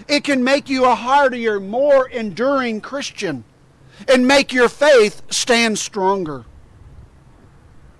It 0.07 0.23
can 0.23 0.43
make 0.43 0.69
you 0.69 0.85
a 0.85 0.95
hardier, 0.95 1.59
more 1.59 2.07
enduring 2.07 2.81
Christian 2.81 3.43
and 4.07 4.27
make 4.27 4.53
your 4.53 4.69
faith 4.69 5.21
stand 5.29 5.79
stronger. 5.79 6.45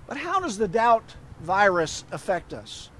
But 0.06 0.18
how 0.18 0.40
does 0.40 0.58
the 0.58 0.68
doubt 0.68 1.16
virus 1.40 2.04
affect 2.12 2.52
us? 2.52 2.90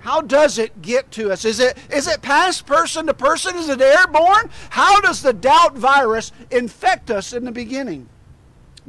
How 0.00 0.20
does 0.20 0.58
it 0.58 0.80
get 0.80 1.10
to 1.12 1.32
us? 1.32 1.44
Is 1.44 1.58
it, 1.58 1.76
is 1.90 2.06
it 2.06 2.22
passed 2.22 2.66
person 2.66 3.06
to 3.06 3.14
person? 3.14 3.56
Is 3.56 3.68
it 3.68 3.80
airborne? 3.80 4.48
How 4.70 5.00
does 5.00 5.22
the 5.22 5.32
doubt 5.32 5.76
virus 5.76 6.30
infect 6.50 7.10
us 7.10 7.32
in 7.32 7.44
the 7.44 7.50
beginning? 7.50 8.08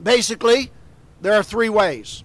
Basically, 0.01 0.71
there 1.19 1.33
are 1.33 1.43
three 1.43 1.69
ways. 1.69 2.23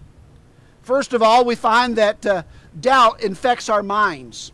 First 0.85 1.15
of 1.15 1.23
all, 1.23 1.47
we 1.47 1.55
find 1.55 1.97
that 1.97 2.27
uh, 2.27 2.43
doubt 2.79 3.23
infects 3.23 3.71
our 3.71 3.83
minds. 3.83 4.53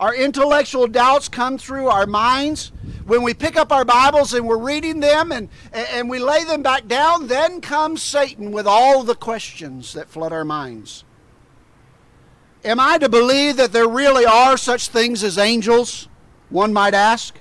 Our 0.00 0.12
intellectual 0.12 0.88
doubts 0.88 1.28
come 1.28 1.56
through 1.56 1.86
our 1.86 2.06
minds. 2.06 2.72
When 3.06 3.22
we 3.22 3.32
pick 3.32 3.56
up 3.56 3.70
our 3.70 3.84
Bibles 3.84 4.34
and 4.34 4.48
we're 4.48 4.58
reading 4.58 4.98
them 4.98 5.30
and, 5.30 5.48
and 5.72 6.10
we 6.10 6.18
lay 6.18 6.42
them 6.42 6.62
back 6.62 6.88
down, 6.88 7.28
then 7.28 7.60
comes 7.60 8.02
Satan 8.02 8.50
with 8.50 8.66
all 8.66 9.04
the 9.04 9.14
questions 9.14 9.92
that 9.92 10.08
flood 10.08 10.32
our 10.32 10.44
minds. 10.44 11.04
Am 12.64 12.80
I 12.80 12.98
to 12.98 13.08
believe 13.08 13.56
that 13.56 13.72
there 13.72 13.88
really 13.88 14.26
are 14.26 14.56
such 14.56 14.88
things 14.88 15.22
as 15.22 15.38
angels? 15.38 16.08
One 16.48 16.72
might 16.72 16.94
ask. 16.94 17.38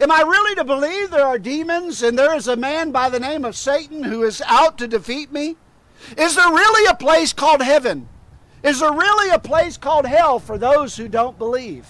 Am 0.00 0.10
I 0.10 0.22
really 0.22 0.54
to 0.54 0.64
believe 0.64 1.10
there 1.10 1.26
are 1.26 1.38
demons 1.38 2.02
and 2.02 2.18
there 2.18 2.34
is 2.34 2.48
a 2.48 2.56
man 2.56 2.90
by 2.90 3.10
the 3.10 3.20
name 3.20 3.44
of 3.44 3.54
Satan 3.54 4.04
who 4.04 4.22
is 4.22 4.40
out 4.46 4.78
to 4.78 4.88
defeat 4.88 5.30
me? 5.30 5.56
Is 6.16 6.36
there 6.36 6.48
really 6.48 6.90
a 6.90 6.94
place 6.94 7.32
called 7.32 7.62
heaven? 7.62 8.08
Is 8.62 8.80
there 8.80 8.92
really 8.92 9.30
a 9.30 9.38
place 9.38 9.76
called 9.76 10.06
hell 10.06 10.38
for 10.38 10.58
those 10.58 10.96
who 10.96 11.08
don't 11.08 11.38
believe? 11.38 11.86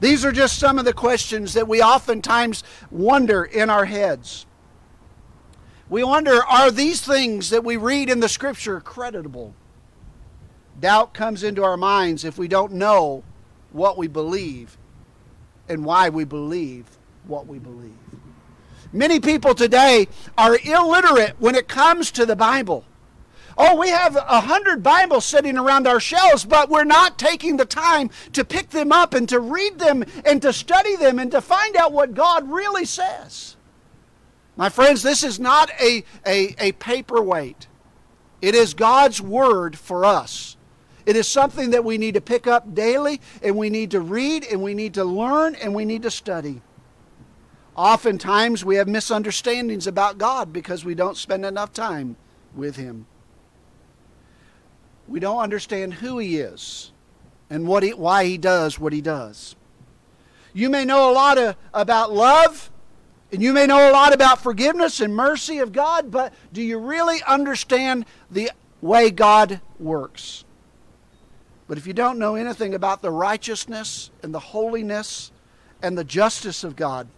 These 0.00 0.24
are 0.24 0.32
just 0.32 0.58
some 0.58 0.78
of 0.78 0.84
the 0.84 0.92
questions 0.92 1.54
that 1.54 1.68
we 1.68 1.80
oftentimes 1.80 2.64
wonder 2.90 3.44
in 3.44 3.70
our 3.70 3.84
heads. 3.84 4.46
We 5.88 6.02
wonder 6.02 6.42
are 6.44 6.70
these 6.70 7.00
things 7.00 7.50
that 7.50 7.64
we 7.64 7.76
read 7.76 8.10
in 8.10 8.20
the 8.20 8.28
scripture 8.28 8.80
creditable? 8.80 9.54
Doubt 10.80 11.14
comes 11.14 11.44
into 11.44 11.62
our 11.62 11.76
minds 11.76 12.24
if 12.24 12.38
we 12.38 12.48
don't 12.48 12.72
know 12.72 13.22
what 13.70 13.96
we 13.96 14.08
believe 14.08 14.76
and 15.68 15.84
why 15.84 16.08
we 16.08 16.24
believe 16.24 16.86
what 17.26 17.46
we 17.46 17.58
believe. 17.58 17.92
Many 18.92 19.20
people 19.20 19.54
today 19.54 20.08
are 20.36 20.58
illiterate 20.64 21.36
when 21.38 21.54
it 21.54 21.68
comes 21.68 22.10
to 22.12 22.26
the 22.26 22.36
Bible. 22.36 22.84
Oh, 23.58 23.76
we 23.78 23.90
have 23.90 24.16
a 24.16 24.40
hundred 24.40 24.82
Bibles 24.82 25.24
sitting 25.24 25.58
around 25.58 25.86
our 25.86 26.00
shelves, 26.00 26.44
but 26.44 26.70
we're 26.70 26.84
not 26.84 27.18
taking 27.18 27.56
the 27.56 27.64
time 27.64 28.10
to 28.32 28.44
pick 28.44 28.70
them 28.70 28.92
up 28.92 29.14
and 29.14 29.28
to 29.28 29.40
read 29.40 29.78
them 29.78 30.04
and 30.24 30.40
to 30.42 30.52
study 30.52 30.96
them 30.96 31.18
and 31.18 31.30
to 31.30 31.40
find 31.40 31.76
out 31.76 31.92
what 31.92 32.14
God 32.14 32.50
really 32.50 32.84
says. 32.84 33.56
My 34.56 34.68
friends, 34.68 35.02
this 35.02 35.22
is 35.22 35.40
not 35.40 35.70
a, 35.80 36.04
a, 36.26 36.54
a 36.58 36.72
paperweight. 36.72 37.66
It 38.40 38.54
is 38.54 38.74
God's 38.74 39.20
Word 39.20 39.78
for 39.78 40.04
us. 40.04 40.56
It 41.04 41.16
is 41.16 41.26
something 41.26 41.70
that 41.70 41.84
we 41.84 41.98
need 41.98 42.14
to 42.14 42.20
pick 42.20 42.46
up 42.46 42.74
daily 42.74 43.20
and 43.42 43.56
we 43.56 43.70
need 43.70 43.90
to 43.90 44.00
read 44.00 44.44
and 44.44 44.62
we 44.62 44.74
need 44.74 44.94
to 44.94 45.04
learn 45.04 45.54
and 45.56 45.74
we 45.74 45.84
need 45.84 46.02
to 46.02 46.10
study. 46.10 46.62
Oftentimes 47.74 48.64
we 48.64 48.76
have 48.76 48.88
misunderstandings 48.88 49.86
about 49.86 50.18
God 50.18 50.52
because 50.52 50.84
we 50.84 50.94
don't 50.94 51.16
spend 51.16 51.44
enough 51.44 51.72
time 51.72 52.16
with 52.54 52.76
Him. 52.76 53.06
We 55.08 55.20
don't 55.20 55.38
understand 55.38 55.94
who 55.94 56.18
He 56.18 56.38
is 56.38 56.92
and 57.50 57.66
what 57.66 57.82
he, 57.82 57.92
why 57.92 58.24
He 58.24 58.38
does 58.38 58.78
what 58.78 58.92
He 58.92 59.00
does. 59.00 59.56
You 60.52 60.70
may 60.70 60.84
know 60.84 61.10
a 61.10 61.12
lot 61.12 61.38
of, 61.38 61.56
about 61.72 62.12
love, 62.12 62.70
and 63.32 63.42
you 63.42 63.52
may 63.52 63.66
know 63.66 63.90
a 63.90 63.92
lot 63.92 64.12
about 64.12 64.42
forgiveness 64.42 65.00
and 65.00 65.14
mercy 65.14 65.58
of 65.58 65.72
God, 65.72 66.10
but 66.10 66.34
do 66.52 66.62
you 66.62 66.78
really 66.78 67.22
understand 67.26 68.04
the 68.30 68.50
way 68.82 69.10
God 69.10 69.60
works? 69.78 70.44
But 71.66 71.78
if 71.78 71.86
you 71.86 71.94
don't 71.94 72.18
know 72.18 72.34
anything 72.34 72.74
about 72.74 73.00
the 73.00 73.10
righteousness 73.10 74.10
and 74.22 74.34
the 74.34 74.38
holiness 74.38 75.32
and 75.80 75.96
the 75.96 76.04
justice 76.04 76.64
of 76.64 76.76
God, 76.76 77.08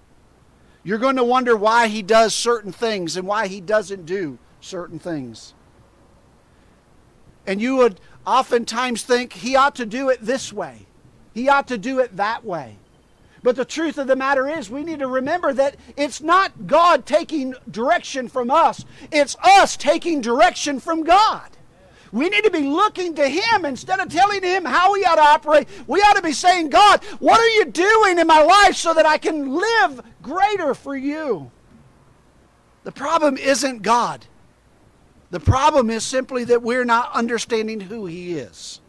you're 0.84 0.98
going 0.98 1.16
to 1.16 1.24
wonder 1.24 1.56
why 1.56 1.88
He 1.88 2.02
does 2.02 2.34
certain 2.34 2.70
things 2.70 3.16
and 3.16 3.26
why 3.26 3.48
He 3.48 3.60
doesn't 3.60 4.06
do 4.06 4.38
certain 4.60 5.00
things. 5.00 5.54
And 7.46 7.60
you 7.60 7.76
would 7.76 8.00
oftentimes 8.26 9.02
think 9.02 9.32
he 9.32 9.56
ought 9.56 9.74
to 9.76 9.86
do 9.86 10.08
it 10.08 10.20
this 10.20 10.52
way, 10.52 10.86
he 11.32 11.48
ought 11.48 11.68
to 11.68 11.78
do 11.78 11.98
it 12.00 12.16
that 12.16 12.44
way. 12.44 12.76
But 13.42 13.56
the 13.56 13.64
truth 13.66 13.98
of 13.98 14.06
the 14.06 14.16
matter 14.16 14.48
is, 14.48 14.70
we 14.70 14.82
need 14.82 15.00
to 15.00 15.06
remember 15.06 15.52
that 15.52 15.76
it's 15.98 16.22
not 16.22 16.66
God 16.66 17.04
taking 17.04 17.54
direction 17.70 18.26
from 18.28 18.50
us, 18.50 18.86
it's 19.12 19.36
us 19.42 19.76
taking 19.76 20.22
direction 20.22 20.80
from 20.80 21.04
God. 21.04 21.50
We 22.10 22.30
need 22.30 22.44
to 22.44 22.50
be 22.50 22.60
looking 22.60 23.16
to 23.16 23.28
Him 23.28 23.64
instead 23.64 23.98
of 23.98 24.08
telling 24.08 24.42
Him 24.42 24.64
how 24.64 24.94
He 24.94 25.04
ought 25.04 25.16
to 25.16 25.22
operate. 25.22 25.68
We 25.88 25.98
ought 26.00 26.14
to 26.14 26.22
be 26.22 26.32
saying, 26.32 26.70
God, 26.70 27.02
what 27.18 27.40
are 27.40 27.48
you 27.48 27.64
doing 27.66 28.20
in 28.20 28.26
my 28.26 28.40
life 28.40 28.76
so 28.76 28.94
that 28.94 29.04
I 29.04 29.18
can 29.18 29.52
live 29.52 30.00
greater 30.22 30.74
for 30.74 30.96
you? 30.96 31.50
The 32.84 32.92
problem 32.92 33.36
isn't 33.36 33.82
God. 33.82 34.26
The 35.34 35.40
problem 35.40 35.90
is 35.90 36.04
simply 36.04 36.44
that 36.44 36.62
we're 36.62 36.84
not 36.84 37.12
understanding 37.12 37.80
who 37.80 38.06
He 38.06 38.38
is. 38.38 38.80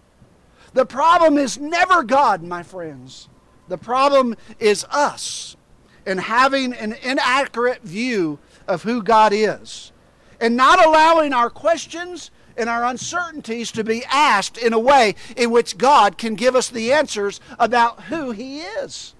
The 0.73 0.85
problem 0.85 1.39
is 1.39 1.57
never 1.57 2.03
God, 2.03 2.43
my 2.43 2.61
friends. 2.61 3.29
The 3.67 3.79
problem 3.79 4.35
is 4.59 4.85
us 4.91 5.57
and 6.05 6.19
having 6.19 6.71
an 6.71 6.93
inaccurate 7.01 7.81
view 7.81 8.37
of 8.67 8.83
who 8.83 9.01
God 9.01 9.33
is 9.33 9.91
and 10.39 10.55
not 10.55 10.85
allowing 10.85 11.33
our 11.33 11.49
questions 11.49 12.29
and 12.55 12.69
our 12.69 12.85
uncertainties 12.85 13.71
to 13.71 13.83
be 13.83 14.05
asked 14.05 14.55
in 14.55 14.71
a 14.71 14.77
way 14.77 15.15
in 15.35 15.49
which 15.49 15.79
God 15.79 16.19
can 16.19 16.35
give 16.35 16.55
us 16.55 16.69
the 16.69 16.93
answers 16.93 17.41
about 17.57 18.03
who 18.03 18.29
He 18.29 18.59
is. 18.59 19.15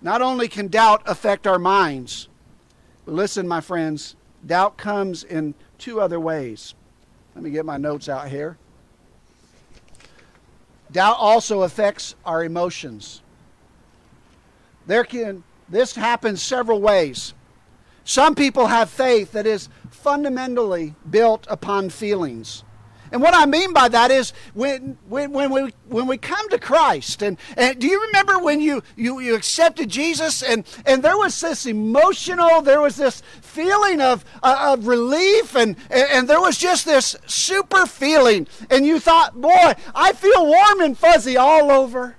Not 0.00 0.22
only 0.22 0.48
can 0.48 0.68
doubt 0.68 1.02
affect 1.04 1.46
our 1.46 1.58
minds, 1.58 2.30
but 3.04 3.12
listen, 3.12 3.46
my 3.46 3.60
friends, 3.60 4.16
doubt 4.46 4.78
comes 4.78 5.22
in 5.22 5.54
two 5.82 6.00
other 6.00 6.20
ways. 6.20 6.74
Let 7.34 7.42
me 7.42 7.50
get 7.50 7.66
my 7.66 7.76
notes 7.76 8.08
out 8.08 8.28
here. 8.28 8.56
Doubt 10.92 11.16
also 11.18 11.62
affects 11.62 12.14
our 12.24 12.44
emotions. 12.44 13.20
There 14.86 15.04
can 15.04 15.42
this 15.68 15.96
happens 15.96 16.40
several 16.40 16.80
ways. 16.80 17.34
Some 18.04 18.34
people 18.34 18.66
have 18.66 18.90
faith 18.90 19.32
that 19.32 19.46
is 19.46 19.68
fundamentally 19.90 20.94
built 21.08 21.46
upon 21.48 21.90
feelings. 21.90 22.62
And 23.12 23.20
what 23.20 23.34
I 23.34 23.44
mean 23.44 23.74
by 23.74 23.88
that 23.88 24.10
is 24.10 24.32
when, 24.54 24.96
when, 25.06 25.32
when, 25.32 25.52
we, 25.52 25.74
when 25.88 26.06
we 26.06 26.16
come 26.16 26.48
to 26.48 26.58
Christ, 26.58 27.20
and, 27.20 27.36
and 27.58 27.78
do 27.78 27.86
you 27.86 28.00
remember 28.06 28.38
when 28.38 28.58
you, 28.58 28.82
you, 28.96 29.20
you 29.20 29.34
accepted 29.34 29.90
Jesus 29.90 30.42
and, 30.42 30.66
and 30.86 31.02
there 31.02 31.18
was 31.18 31.38
this 31.38 31.66
emotional, 31.66 32.62
there 32.62 32.80
was 32.80 32.96
this 32.96 33.22
feeling 33.42 34.00
of, 34.00 34.24
uh, 34.42 34.72
of 34.72 34.86
relief, 34.86 35.54
and, 35.54 35.76
and, 35.90 36.08
and 36.10 36.28
there 36.28 36.40
was 36.40 36.56
just 36.56 36.86
this 36.86 37.14
super 37.26 37.84
feeling, 37.84 38.48
and 38.70 38.86
you 38.86 38.98
thought, 38.98 39.38
boy, 39.38 39.74
I 39.94 40.14
feel 40.14 40.46
warm 40.46 40.80
and 40.80 40.96
fuzzy 40.96 41.36
all 41.36 41.70
over. 41.70 42.16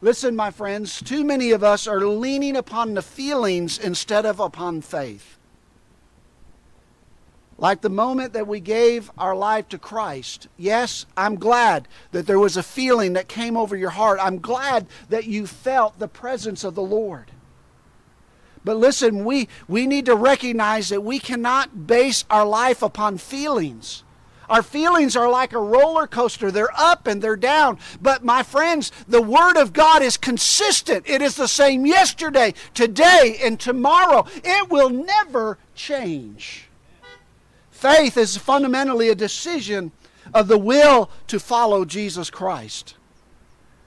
Listen, 0.00 0.36
my 0.36 0.52
friends, 0.52 1.02
too 1.02 1.24
many 1.24 1.50
of 1.50 1.64
us 1.64 1.88
are 1.88 2.06
leaning 2.06 2.54
upon 2.56 2.94
the 2.94 3.02
feelings 3.02 3.76
instead 3.76 4.24
of 4.24 4.38
upon 4.38 4.82
faith. 4.82 5.37
Like 7.58 7.80
the 7.80 7.90
moment 7.90 8.34
that 8.34 8.46
we 8.46 8.60
gave 8.60 9.10
our 9.18 9.34
life 9.34 9.68
to 9.70 9.78
Christ. 9.78 10.46
Yes, 10.56 11.06
I'm 11.16 11.34
glad 11.34 11.88
that 12.12 12.26
there 12.26 12.38
was 12.38 12.56
a 12.56 12.62
feeling 12.62 13.14
that 13.14 13.26
came 13.26 13.56
over 13.56 13.76
your 13.76 13.90
heart. 13.90 14.20
I'm 14.22 14.38
glad 14.38 14.86
that 15.08 15.26
you 15.26 15.46
felt 15.46 15.98
the 15.98 16.06
presence 16.06 16.62
of 16.62 16.76
the 16.76 16.82
Lord. 16.82 17.32
But 18.64 18.76
listen, 18.76 19.24
we, 19.24 19.48
we 19.66 19.86
need 19.86 20.06
to 20.06 20.14
recognize 20.14 20.90
that 20.90 21.00
we 21.00 21.18
cannot 21.18 21.86
base 21.86 22.24
our 22.30 22.46
life 22.46 22.80
upon 22.80 23.18
feelings. 23.18 24.04
Our 24.48 24.62
feelings 24.62 25.16
are 25.16 25.28
like 25.28 25.52
a 25.52 25.58
roller 25.58 26.06
coaster. 26.06 26.50
They're 26.50 26.78
up 26.78 27.06
and 27.06 27.20
they're 27.20 27.36
down. 27.36 27.78
But 28.00 28.24
my 28.24 28.42
friends, 28.42 28.92
the 29.06 29.20
Word 29.20 29.56
of 29.56 29.72
God 29.72 30.02
is 30.02 30.16
consistent. 30.16 31.08
It 31.08 31.22
is 31.22 31.36
the 31.36 31.48
same 31.48 31.84
yesterday, 31.84 32.54
today, 32.72 33.38
and 33.42 33.58
tomorrow. 33.58 34.26
It 34.44 34.70
will 34.70 34.90
never 34.90 35.58
change. 35.74 36.67
Faith 37.78 38.16
is 38.16 38.36
fundamentally 38.36 39.08
a 39.08 39.14
decision 39.14 39.92
of 40.34 40.48
the 40.48 40.58
will 40.58 41.08
to 41.28 41.38
follow 41.38 41.84
Jesus 41.84 42.28
Christ. 42.28 42.96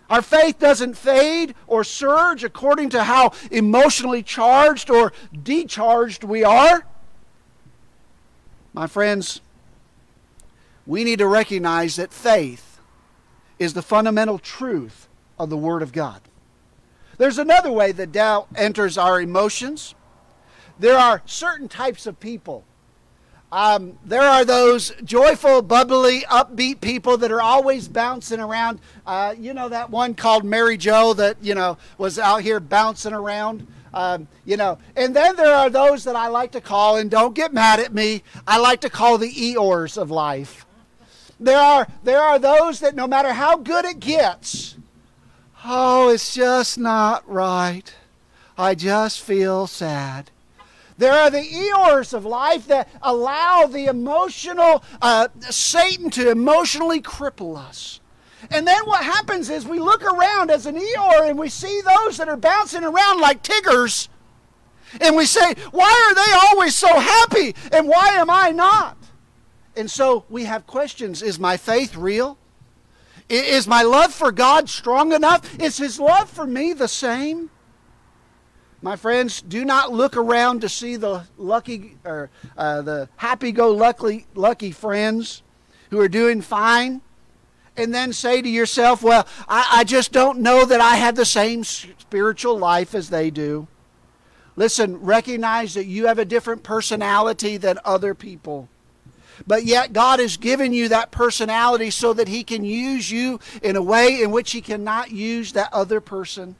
Our 0.09 0.21
faith 0.21 0.59
doesn't 0.59 0.95
fade 0.95 1.55
or 1.67 1.83
surge 1.83 2.45
according 2.45 2.91
to 2.91 3.03
how 3.03 3.33
emotionally 3.51 4.23
charged 4.23 4.89
or 4.89 5.11
decharged 5.33 6.23
we 6.23 6.41
are. 6.41 6.85
My 8.71 8.87
friends, 8.87 9.41
we 10.87 11.03
need 11.03 11.19
to 11.19 11.27
recognize 11.27 11.97
that 11.97 12.13
faith 12.13 12.79
is 13.59 13.73
the 13.73 13.81
fundamental 13.81 14.39
truth 14.39 15.09
of 15.37 15.49
the 15.49 15.57
Word 15.57 15.81
of 15.81 15.91
God. 15.91 16.21
There's 17.17 17.37
another 17.37 17.73
way 17.73 17.91
that 17.91 18.13
doubt 18.13 18.47
enters 18.55 18.97
our 18.97 19.19
emotions. 19.19 19.95
There 20.79 20.97
are 20.97 21.21
certain 21.25 21.67
types 21.67 22.07
of 22.07 22.21
people 22.21 22.63
um, 23.51 23.97
there 24.05 24.21
are 24.21 24.45
those 24.45 24.93
joyful, 25.03 25.61
bubbly, 25.61 26.21
upbeat 26.21 26.79
people 26.79 27.17
that 27.17 27.31
are 27.31 27.41
always 27.41 27.87
bouncing 27.87 28.39
around. 28.39 28.79
Uh, 29.05 29.35
you 29.37 29.53
know 29.53 29.67
that 29.67 29.89
one 29.89 30.13
called 30.13 30.45
Mary 30.45 30.77
Joe 30.77 31.13
that 31.13 31.37
you 31.41 31.53
know 31.53 31.77
was 31.97 32.17
out 32.17 32.41
here 32.41 32.59
bouncing 32.59 33.13
around. 33.13 33.67
Um, 33.93 34.29
you 34.45 34.55
know, 34.55 34.77
and 34.95 35.13
then 35.13 35.35
there 35.35 35.53
are 35.53 35.69
those 35.69 36.05
that 36.05 36.15
I 36.15 36.27
like 36.27 36.53
to 36.53 36.61
call, 36.61 36.95
and 36.95 37.11
don't 37.11 37.35
get 37.35 37.53
mad 37.53 37.81
at 37.81 37.93
me. 37.93 38.23
I 38.47 38.57
like 38.57 38.79
to 38.81 38.89
call 38.89 39.17
the 39.17 39.29
Eeyores 39.29 39.97
of 39.97 40.09
life. 40.09 40.65
There 41.37 41.59
are 41.59 41.87
there 42.03 42.21
are 42.21 42.39
those 42.39 42.79
that 42.79 42.95
no 42.95 43.05
matter 43.05 43.33
how 43.33 43.57
good 43.57 43.83
it 43.83 43.99
gets, 43.99 44.77
oh, 45.65 46.07
it's 46.07 46.33
just 46.33 46.77
not 46.77 47.29
right. 47.29 47.93
I 48.57 48.75
just 48.75 49.19
feel 49.21 49.67
sad. 49.67 50.31
There 50.97 51.13
are 51.13 51.29
the 51.29 51.41
Eeyores 51.41 52.13
of 52.13 52.25
life 52.25 52.67
that 52.67 52.89
allow 53.01 53.65
the 53.65 53.85
emotional, 53.85 54.83
uh, 55.01 55.29
Satan 55.39 56.09
to 56.11 56.29
emotionally 56.29 57.01
cripple 57.01 57.57
us. 57.57 57.99
And 58.49 58.67
then 58.67 58.85
what 58.85 59.03
happens 59.03 59.49
is 59.49 59.65
we 59.65 59.79
look 59.79 60.03
around 60.03 60.49
as 60.49 60.65
an 60.65 60.75
Eeyore 60.75 61.29
and 61.29 61.37
we 61.37 61.49
see 61.49 61.81
those 61.81 62.17
that 62.17 62.27
are 62.27 62.37
bouncing 62.37 62.83
around 62.83 63.19
like 63.19 63.43
Tiggers. 63.43 64.09
And 64.99 65.15
we 65.15 65.25
say, 65.25 65.53
why 65.71 65.89
are 66.09 66.15
they 66.15 66.47
always 66.47 66.75
so 66.75 66.99
happy 66.99 67.55
and 67.71 67.87
why 67.87 68.09
am 68.09 68.29
I 68.29 68.51
not? 68.51 68.97
And 69.75 69.89
so 69.89 70.25
we 70.29 70.45
have 70.45 70.67
questions 70.67 71.21
Is 71.21 71.39
my 71.39 71.57
faith 71.57 71.95
real? 71.95 72.37
Is 73.29 73.67
my 73.67 73.83
love 73.83 74.13
for 74.13 74.31
God 74.31 74.67
strong 74.67 75.13
enough? 75.13 75.57
Is 75.59 75.77
His 75.77 75.99
love 75.99 76.29
for 76.29 76.45
me 76.45 76.73
the 76.73 76.89
same? 76.89 77.49
My 78.83 78.95
friends, 78.95 79.43
do 79.43 79.63
not 79.63 79.93
look 79.93 80.17
around 80.17 80.61
to 80.61 80.69
see 80.69 80.95
the 80.95 81.23
lucky 81.37 81.97
or 82.03 82.31
uh, 82.57 82.81
the 82.81 83.09
happy-go-lucky 83.17 84.25
lucky 84.33 84.71
friends 84.71 85.43
who 85.91 85.99
are 85.99 86.07
doing 86.07 86.41
fine, 86.41 87.01
and 87.77 87.93
then 87.93 88.11
say 88.11 88.41
to 88.41 88.49
yourself, 88.49 89.03
"Well, 89.03 89.27
I, 89.47 89.67
I 89.71 89.83
just 89.83 90.11
don't 90.11 90.39
know 90.39 90.65
that 90.65 90.81
I 90.81 90.95
have 90.95 91.15
the 91.15 91.25
same 91.25 91.63
spiritual 91.63 92.57
life 92.57 92.95
as 92.95 93.11
they 93.11 93.29
do." 93.29 93.67
Listen, 94.55 94.99
recognize 94.99 95.75
that 95.75 95.85
you 95.85 96.07
have 96.07 96.17
a 96.17 96.25
different 96.25 96.63
personality 96.63 97.57
than 97.57 97.77
other 97.85 98.15
people. 98.15 98.67
But 99.45 99.63
yet, 99.63 99.93
God 99.93 100.19
has 100.19 100.37
given 100.37 100.73
you 100.73 100.89
that 100.89 101.11
personality 101.11 101.91
so 101.91 102.13
that 102.13 102.27
He 102.27 102.43
can 102.43 102.63
use 102.63 103.11
you 103.11 103.39
in 103.61 103.75
a 103.75 103.81
way 103.81 104.23
in 104.23 104.31
which 104.31 104.51
He 104.51 104.61
cannot 104.61 105.11
use 105.11 105.51
that 105.53 105.71
other 105.71 106.01
person. 106.01 106.55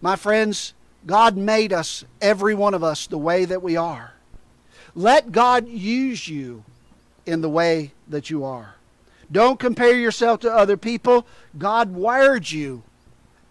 My 0.00 0.16
friends, 0.16 0.72
God 1.06 1.36
made 1.36 1.72
us, 1.72 2.04
every 2.20 2.54
one 2.54 2.74
of 2.74 2.82
us, 2.82 3.06
the 3.06 3.18
way 3.18 3.44
that 3.44 3.62
we 3.62 3.76
are. 3.76 4.12
Let 4.94 5.32
God 5.32 5.68
use 5.68 6.26
you 6.28 6.64
in 7.26 7.42
the 7.42 7.48
way 7.48 7.92
that 8.08 8.30
you 8.30 8.44
are. 8.44 8.76
Don't 9.30 9.58
compare 9.58 9.96
yourself 9.96 10.40
to 10.40 10.52
other 10.52 10.76
people. 10.76 11.26
God 11.56 11.94
wired 11.94 12.50
you, 12.50 12.82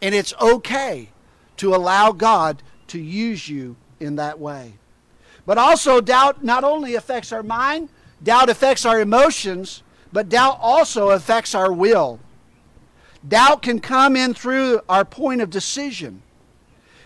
and 0.01 0.13
it's 0.13 0.33
okay 0.41 1.09
to 1.57 1.75
allow 1.75 2.11
God 2.11 2.61
to 2.87 2.99
use 2.99 3.47
you 3.47 3.75
in 3.99 4.15
that 4.15 4.39
way. 4.39 4.73
But 5.45 5.57
also, 5.57 6.01
doubt 6.01 6.43
not 6.43 6.63
only 6.63 6.95
affects 6.95 7.31
our 7.31 7.43
mind, 7.43 7.89
doubt 8.21 8.49
affects 8.49 8.85
our 8.85 8.99
emotions, 8.99 9.83
but 10.11 10.29
doubt 10.29 10.57
also 10.61 11.11
affects 11.11 11.55
our 11.55 11.71
will. 11.71 12.19
Doubt 13.27 13.61
can 13.61 13.79
come 13.79 14.15
in 14.15 14.33
through 14.33 14.81
our 14.89 15.05
point 15.05 15.41
of 15.41 15.49
decision 15.49 16.21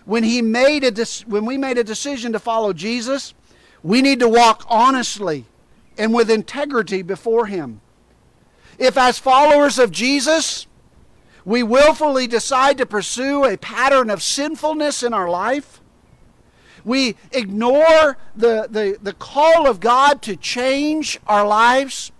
when 0.04 0.24
he 0.24 0.42
made 0.42 0.84
a 0.84 1.06
when 1.26 1.44
we 1.46 1.56
made 1.56 1.78
a 1.78 1.84
decision 1.84 2.32
to 2.32 2.38
follow 2.38 2.72
Jesus, 2.72 3.34
we 3.82 4.02
need 4.02 4.20
to 4.20 4.28
walk 4.28 4.64
honestly 4.68 5.44
and 5.96 6.12
with 6.12 6.30
integrity 6.30 7.02
before 7.02 7.46
him. 7.46 7.80
If 8.78 8.96
as 8.96 9.18
followers 9.18 9.78
of 9.78 9.90
Jesus, 9.90 10.66
we 11.44 11.62
willfully 11.62 12.26
decide 12.26 12.78
to 12.78 12.86
pursue 12.86 13.44
a 13.44 13.56
pattern 13.56 14.10
of 14.10 14.22
sinfulness 14.22 15.02
in 15.02 15.12
our 15.12 15.28
life, 15.28 15.80
we 16.84 17.16
ignore 17.32 18.18
the, 18.36 18.66
the, 18.68 18.98
the 19.00 19.12
call 19.12 19.66
of 19.66 19.80
God 19.80 20.22
to 20.22 20.36
change 20.36 21.18
our 21.26 21.46
lives, 21.46 22.12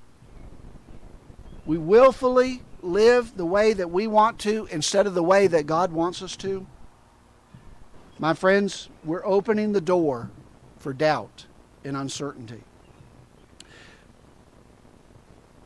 we 1.66 1.78
willfully 1.78 2.62
live 2.82 3.36
the 3.36 3.46
way 3.46 3.72
that 3.72 3.90
we 3.90 4.06
want 4.06 4.38
to 4.40 4.66
instead 4.70 5.06
of 5.06 5.14
the 5.14 5.22
way 5.22 5.46
that 5.46 5.66
God 5.66 5.92
wants 5.92 6.22
us 6.22 6.36
to, 6.36 6.66
my 8.24 8.32
friends, 8.32 8.88
we're 9.04 9.26
opening 9.26 9.72
the 9.72 9.82
door 9.82 10.30
for 10.78 10.94
doubt 10.94 11.44
and 11.84 11.94
uncertainty. 11.94 12.62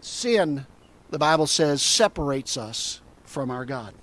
Sin, 0.00 0.66
the 1.08 1.20
Bible 1.20 1.46
says, 1.46 1.80
separates 1.80 2.56
us 2.56 3.00
from 3.22 3.52
our 3.52 3.64
God. 3.64 3.94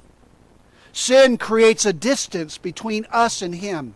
Sin 0.93 1.37
creates 1.37 1.85
a 1.85 1.91
distance 1.91 2.57
between 2.57 3.05
us 3.11 3.41
and 3.41 3.55
Him. 3.55 3.93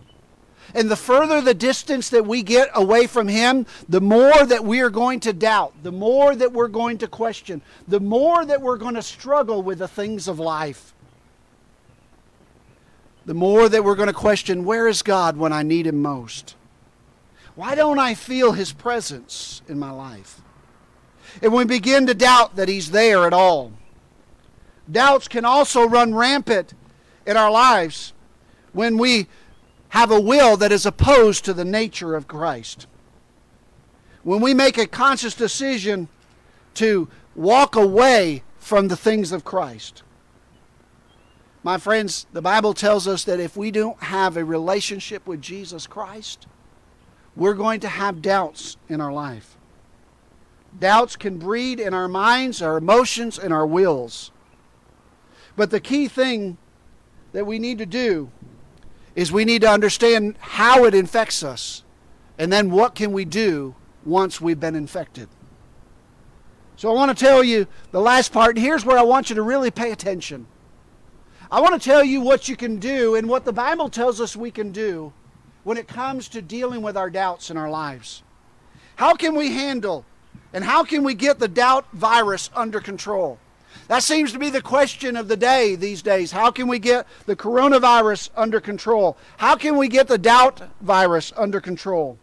And 0.75 0.91
the 0.91 0.97
further 0.97 1.39
the 1.39 1.53
distance 1.53 2.09
that 2.09 2.25
we 2.25 2.43
get 2.43 2.69
away 2.75 3.07
from 3.07 3.29
Him, 3.29 3.65
the 3.87 4.01
more 4.01 4.45
that 4.45 4.65
we 4.65 4.81
are 4.81 4.89
going 4.89 5.21
to 5.21 5.31
doubt, 5.31 5.83
the 5.83 5.93
more 5.93 6.35
that 6.35 6.51
we're 6.51 6.67
going 6.67 6.97
to 6.97 7.07
question, 7.07 7.61
the 7.87 8.01
more 8.01 8.43
that 8.43 8.61
we're 8.61 8.75
going 8.75 8.95
to 8.95 9.01
struggle 9.01 9.61
with 9.61 9.79
the 9.79 9.87
things 9.87 10.27
of 10.27 10.37
life 10.37 10.93
the 13.29 13.35
more 13.35 13.69
that 13.69 13.83
we're 13.83 13.93
going 13.93 14.07
to 14.07 14.13
question 14.13 14.65
where 14.65 14.87
is 14.87 15.03
God 15.03 15.37
when 15.37 15.53
I 15.53 15.61
need 15.61 15.85
Him 15.85 16.01
most? 16.01 16.55
Why 17.53 17.75
don't 17.75 17.99
I 17.99 18.15
feel 18.15 18.53
His 18.53 18.73
presence 18.73 19.61
in 19.67 19.77
my 19.77 19.91
life? 19.91 20.41
And 21.39 21.53
we 21.53 21.63
begin 21.63 22.07
to 22.07 22.15
doubt 22.15 22.55
that 22.55 22.67
He's 22.67 22.89
there 22.89 23.27
at 23.27 23.33
all. 23.33 23.71
Doubts 24.91 25.27
can 25.27 25.45
also 25.45 25.87
run 25.87 26.15
rampant 26.15 26.73
in 27.27 27.37
our 27.37 27.51
lives 27.51 28.13
when 28.73 28.97
we 28.97 29.27
have 29.89 30.09
a 30.09 30.19
will 30.19 30.57
that 30.57 30.71
is 30.71 30.87
opposed 30.87 31.45
to 31.45 31.53
the 31.53 31.63
nature 31.63 32.15
of 32.15 32.27
Christ. 32.27 32.87
When 34.23 34.41
we 34.41 34.55
make 34.55 34.79
a 34.79 34.87
conscious 34.87 35.35
decision 35.35 36.07
to 36.73 37.07
walk 37.35 37.75
away 37.75 38.41
from 38.57 38.87
the 38.87 38.97
things 38.97 39.31
of 39.31 39.45
Christ. 39.45 40.01
My 41.61 41.77
friends, 41.77 42.25
the 42.31 42.41
Bible 42.41 42.73
tells 42.73 43.07
us 43.07 43.25
that 43.25 43.39
if 43.39 43.57
we 43.57 43.69
don't 43.69 44.01
have 44.03 44.37
a 44.37 44.45
relationship 44.45 45.27
with 45.27 45.41
Jesus 45.41 45.87
Christ, 45.87 46.47
we're 47.35 47.53
going 47.53 47.81
to 47.81 47.89
have 47.89 48.21
doubts 48.21 48.77
in 48.87 49.01
our 49.01 49.11
life. 49.11 49.57
Doubts 50.77 51.15
can 51.15 51.37
breed 51.37 51.79
in 51.79 51.93
our 51.93 52.07
minds, 52.07 52.61
our 52.61 52.77
emotions, 52.77 53.37
and 53.37 53.51
our 53.51 53.65
wills. 53.65 54.31
But 55.55 55.71
the 55.71 55.81
key 55.81 56.07
thing 56.07 56.57
that 57.33 57.45
we 57.45 57.59
need 57.59 57.77
to 57.79 57.85
do 57.85 58.31
is 59.15 59.31
we 59.31 59.43
need 59.43 59.61
to 59.61 59.69
understand 59.69 60.35
how 60.39 60.85
it 60.85 60.93
infects 60.93 61.43
us 61.43 61.83
and 62.37 62.53
then 62.53 62.71
what 62.71 62.95
can 62.95 63.11
we 63.11 63.25
do 63.25 63.75
once 64.05 64.39
we've 64.39 64.59
been 64.59 64.75
infected. 64.75 65.27
So 66.77 66.89
I 66.89 66.93
want 66.93 67.15
to 67.15 67.25
tell 67.25 67.43
you 67.43 67.67
the 67.91 67.99
last 67.99 68.31
part, 68.31 68.55
and 68.55 68.65
here's 68.65 68.85
where 68.85 68.97
I 68.97 69.01
want 69.01 69.29
you 69.29 69.35
to 69.35 69.41
really 69.41 69.71
pay 69.71 69.91
attention. 69.91 70.47
I 71.51 71.61
want 71.61 71.81
to 71.81 71.89
tell 71.89 72.03
you 72.03 72.21
what 72.21 72.47
you 72.47 72.55
can 72.55 72.77
do 72.77 73.15
and 73.15 73.27
what 73.27 73.43
the 73.43 73.53
Bible 73.53 73.89
tells 73.89 74.21
us 74.21 74.35
we 74.35 74.51
can 74.51 74.71
do 74.71 75.11
when 75.63 75.77
it 75.77 75.87
comes 75.87 76.27
to 76.29 76.41
dealing 76.41 76.83
with 76.83 76.95
our 76.95 77.09
doubts 77.09 77.49
in 77.49 77.57
our 77.57 77.69
lives. 77.69 78.21
How 78.95 79.15
can 79.15 79.35
we 79.35 79.53
handle 79.53 80.05
and 80.53 80.63
how 80.63 80.83
can 80.83 81.03
we 81.03 81.15
get 81.15 81.39
the 81.39 81.47
doubt 81.47 81.87
virus 81.91 82.51
under 82.55 82.79
control? 82.79 83.39
That 83.87 84.03
seems 84.03 84.31
to 84.33 84.39
be 84.39 84.51
the 84.51 84.61
question 84.61 85.15
of 85.15 85.27
the 85.27 85.37
day 85.37 85.75
these 85.75 86.03
days. 86.03 86.31
How 86.31 86.51
can 86.51 86.67
we 86.67 86.77
get 86.77 87.07
the 87.25 87.35
coronavirus 87.35 88.29
under 88.35 88.59
control? 88.59 89.17
How 89.37 89.55
can 89.55 89.77
we 89.77 89.87
get 89.87 90.07
the 90.07 90.17
doubt 90.17 90.61
virus 90.81 91.33
under 91.35 91.59
control? 91.59 92.19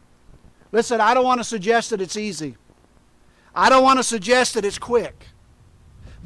Listen, 0.70 1.00
I 1.00 1.14
don't 1.14 1.24
want 1.24 1.40
to 1.40 1.44
suggest 1.44 1.90
that 1.90 2.00
it's 2.00 2.16
easy. 2.16 2.56
I 3.54 3.70
don't 3.70 3.82
want 3.82 3.98
to 3.98 4.04
suggest 4.04 4.54
that 4.54 4.64
it's 4.64 4.78
quick. 4.78 5.25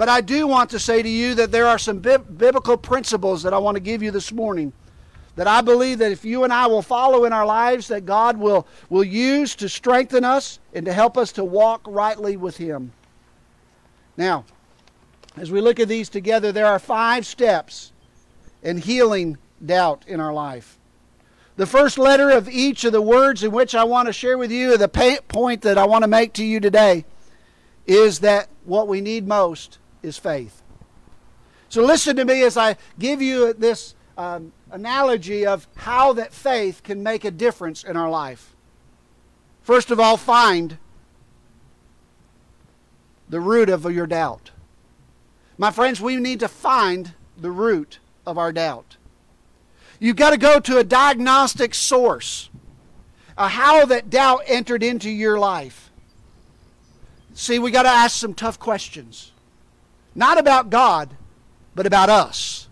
But 0.01 0.09
I 0.09 0.23
do 0.23 0.47
want 0.47 0.71
to 0.71 0.79
say 0.79 1.03
to 1.03 1.09
you 1.11 1.35
that 1.35 1.53
there 1.53 1.67
are 1.67 1.79
some 1.79 1.99
biblical 1.99 2.79
principles 2.79 3.43
that 3.43 3.53
I 3.53 3.59
want 3.59 3.75
to 3.75 3.83
give 3.83 4.03
you 4.03 4.11
this 4.11 4.33
morning 4.33 4.73
that 5.37 5.47
I 5.47 5.61
believe 5.61 5.99
that 5.99 6.11
if 6.11 6.25
you 6.25 6.43
and 6.43 6.51
I 6.51 6.69
will 6.69 6.81
follow 6.81 7.27
in 7.27 7.35
our 7.35 7.45
lives 7.45 7.89
that 7.89 8.07
God 8.07 8.39
will 8.39 8.67
will 8.89 9.05
use 9.05 9.55
to 9.57 9.69
strengthen 9.69 10.25
us 10.25 10.59
and 10.73 10.87
to 10.87 10.95
help 10.95 11.19
us 11.19 11.33
to 11.33 11.45
walk 11.45 11.83
rightly 11.87 12.39
with 12.39 12.57
him. 12.57 12.93
Now, 14.17 14.47
as 15.37 15.53
we 15.53 15.61
look 15.61 15.79
at 15.79 15.89
these 15.89 16.09
together, 16.09 16.51
there 16.51 16.65
are 16.65 16.79
five 16.79 17.27
steps 17.27 17.93
in 18.63 18.79
healing 18.79 19.37
doubt 19.63 20.05
in 20.07 20.19
our 20.19 20.33
life. 20.33 20.79
The 21.57 21.67
first 21.67 21.99
letter 21.99 22.31
of 22.31 22.49
each 22.49 22.85
of 22.85 22.93
the 22.93 23.03
words 23.03 23.45
in 23.45 23.51
which 23.51 23.75
I 23.75 23.85
want 23.85 24.07
to 24.07 24.15
share 24.15 24.39
with 24.39 24.51
you, 24.51 24.79
the 24.79 24.89
point 25.29 25.61
that 25.61 25.77
I 25.77 25.85
want 25.85 26.05
to 26.05 26.09
make 26.09 26.33
to 26.33 26.43
you 26.43 26.59
today, 26.59 27.05
is 27.87 28.21
that 28.21 28.49
what 28.65 28.89
we 28.89 29.03
need 29.03 29.29
most 29.29 29.77
is 30.03 30.19
faith. 30.19 30.63
So 31.69 31.83
listen 31.83 32.17
to 32.17 32.25
me 32.25 32.43
as 32.43 32.57
I 32.57 32.77
give 32.99 33.23
you 33.23 33.53
this 33.53 33.95
um, 34.19 34.53
analogy 34.71 35.47
of 35.47 35.69
how 35.77 36.13
that 36.15 36.33
faith 36.33 36.83
can 36.83 37.03
make 37.03 37.25
a 37.25 37.31
difference 37.31 37.85
in 37.85 37.97
our 37.97 38.11
life. 38.11 38.55
First 39.63 39.91
of 39.91 40.01
all, 40.01 40.17
find 40.17 40.79
the 43.29 43.41
root 43.41 43.71
of 43.71 43.85
your 43.91 44.07
doubt. 44.07 44.51
My 45.57 45.71
friends, 45.71 46.01
we 46.01 46.17
need 46.17 46.41
to 46.41 46.49
find 46.49 47.15
the 47.37 47.51
root 47.51 47.99
of 48.27 48.37
our 48.37 48.53
doubt. 48.53 48.97
You've 50.01 50.17
got 50.17 50.31
to 50.31 50.39
go 50.39 50.59
to 50.59 50.79
a 50.79 50.85
diagnostic 50.85 51.75
source, 51.75 52.51
a 53.37 53.49
how 53.49 53.85
that 53.87 54.11
doubt 54.11 54.43
entered 54.47 54.83
into 54.83 55.11
your 55.11 55.39
life. 55.39 55.91
See, 57.35 57.59
we 57.59 57.71
got 57.71 57.85
to 57.85 57.91
ask 57.91 58.19
some 58.19 58.35
tough 58.35 58.59
questions. 58.59 59.33
Not 60.15 60.39
about 60.39 60.71
God, 60.71 61.17
but 61.75 61.87
about 61.87 62.11
us. 62.11 62.69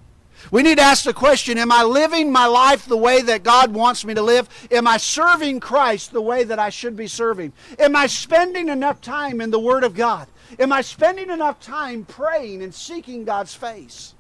We 0.51 0.63
need 0.63 0.79
to 0.79 0.85
ask 0.85 1.05
the 1.05 1.13
question 1.13 1.59
Am 1.59 1.71
I 1.71 1.83
living 1.83 2.33
my 2.33 2.47
life 2.47 2.87
the 2.87 2.97
way 2.97 3.21
that 3.23 3.43
God 3.43 3.73
wants 3.73 4.05
me 4.05 4.15
to 4.15 4.23
live? 4.23 4.49
Am 4.71 4.87
I 4.87 4.97
serving 4.97 5.61
Christ 5.61 6.13
the 6.13 6.23
way 6.23 6.45
that 6.45 6.59
I 6.59 6.71
should 6.71 6.97
be 6.97 7.07
serving? 7.07 7.53
Am 7.79 7.95
I 7.95 8.07
spending 8.07 8.69
enough 8.69 9.01
time 9.01 9.41
in 9.41 9.51
the 9.51 9.59
Word 9.59 9.85
of 9.85 9.95
God? 9.95 10.29
Am 10.59 10.73
I 10.73 10.81
spending 10.81 11.31
enough 11.31 11.61
time 11.61 12.05
praying 12.05 12.63
and 12.63 12.75
seeking 12.75 13.25
God's 13.25 13.55
face? 13.55 14.15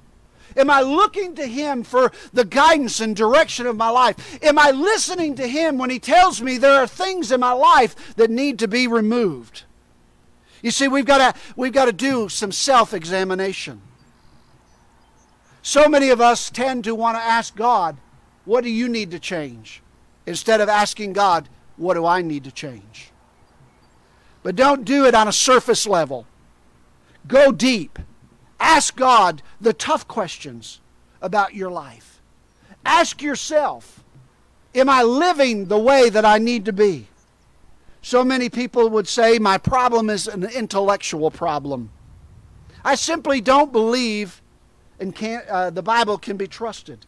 Am 0.57 0.71
I 0.71 0.81
looking 0.81 1.35
to 1.37 1.47
Him 1.47 1.83
for 1.83 2.13
the 2.33 2.45
guidance 2.45 3.01
and 3.01 3.15
direction 3.15 3.67
of 3.67 3.77
my 3.77 3.91
life? 3.91 4.43
Am 4.43 4.59
I 4.59 4.71
listening 4.71 5.35
to 5.37 5.47
Him 5.47 5.79
when 5.79 5.91
He 5.91 5.99
tells 5.99 6.43
me 6.43 6.59
there 6.59 6.81
are 6.81 6.87
things 6.87 7.33
in 7.33 7.41
my 7.41 7.53
life 7.53 8.17
that 8.17 8.31
need 8.31 8.59
to 8.59 8.69
be 8.69 8.87
removed? 8.87 9.63
You 10.63 10.71
see, 10.71 10.89
we've 10.89 11.05
got 11.05 11.19
to, 11.35 11.41
we've 11.57 11.73
got 11.73 11.87
to 11.87 11.93
do 11.93 12.29
some 12.29 12.53
self 12.53 12.93
examination. 12.95 13.81
So 15.63 15.89
many 15.89 16.11
of 16.11 16.21
us 16.21 16.51
tend 16.51 16.85
to 16.85 16.95
want 16.95 17.17
to 17.17 17.23
ask 17.23 17.55
God, 17.55 17.97
What 18.45 18.65
do 18.65 18.71
you 18.71 18.89
need 18.89 19.11
to 19.13 19.19
change? 19.19 19.83
instead 20.27 20.61
of 20.61 20.69
asking 20.69 21.13
God, 21.15 21.49
What 21.77 21.95
do 21.95 22.05
I 22.05 22.23
need 22.23 22.45
to 22.45 22.53
change? 22.53 23.11
But 24.43 24.57
don't 24.57 24.85
do 24.85 25.05
it 25.05 25.15
on 25.15 25.29
a 25.29 25.33
surface 25.33 25.87
level. 25.87 26.27
Go 27.27 27.53
deep. 27.53 27.99
Ask 28.61 28.97
God 28.97 29.43
the 29.61 29.73
tough 29.73 30.09
questions 30.09 30.81
about 31.21 31.55
your 31.55 31.71
life. 31.71 32.21
Ask 32.85 33.23
yourself, 33.23 34.05
Am 34.75 34.89
I 34.89 35.03
living 35.03 35.67
the 35.67 35.79
way 35.79 36.09
that 36.09 36.25
I 36.25 36.39
need 36.39 36.65
to 36.67 36.73
be? 36.73 37.09
So 38.03 38.25
many 38.25 38.49
people 38.49 38.89
would 38.91 39.09
say, 39.09 39.39
My 39.39 39.59
problem 39.59 40.11
is 40.11 40.27
an 40.27 40.45
intellectual 40.45 41.31
problem. 41.31 41.91
I 42.85 42.95
simply 42.95 43.41
don't 43.41 43.73
believe 43.73 44.41
and 45.01 45.15
can, 45.15 45.43
uh, 45.49 45.71
the 45.71 45.83
Bible 45.83 46.19
can 46.19 46.37
be 46.37 46.47
trusted. 46.47 47.07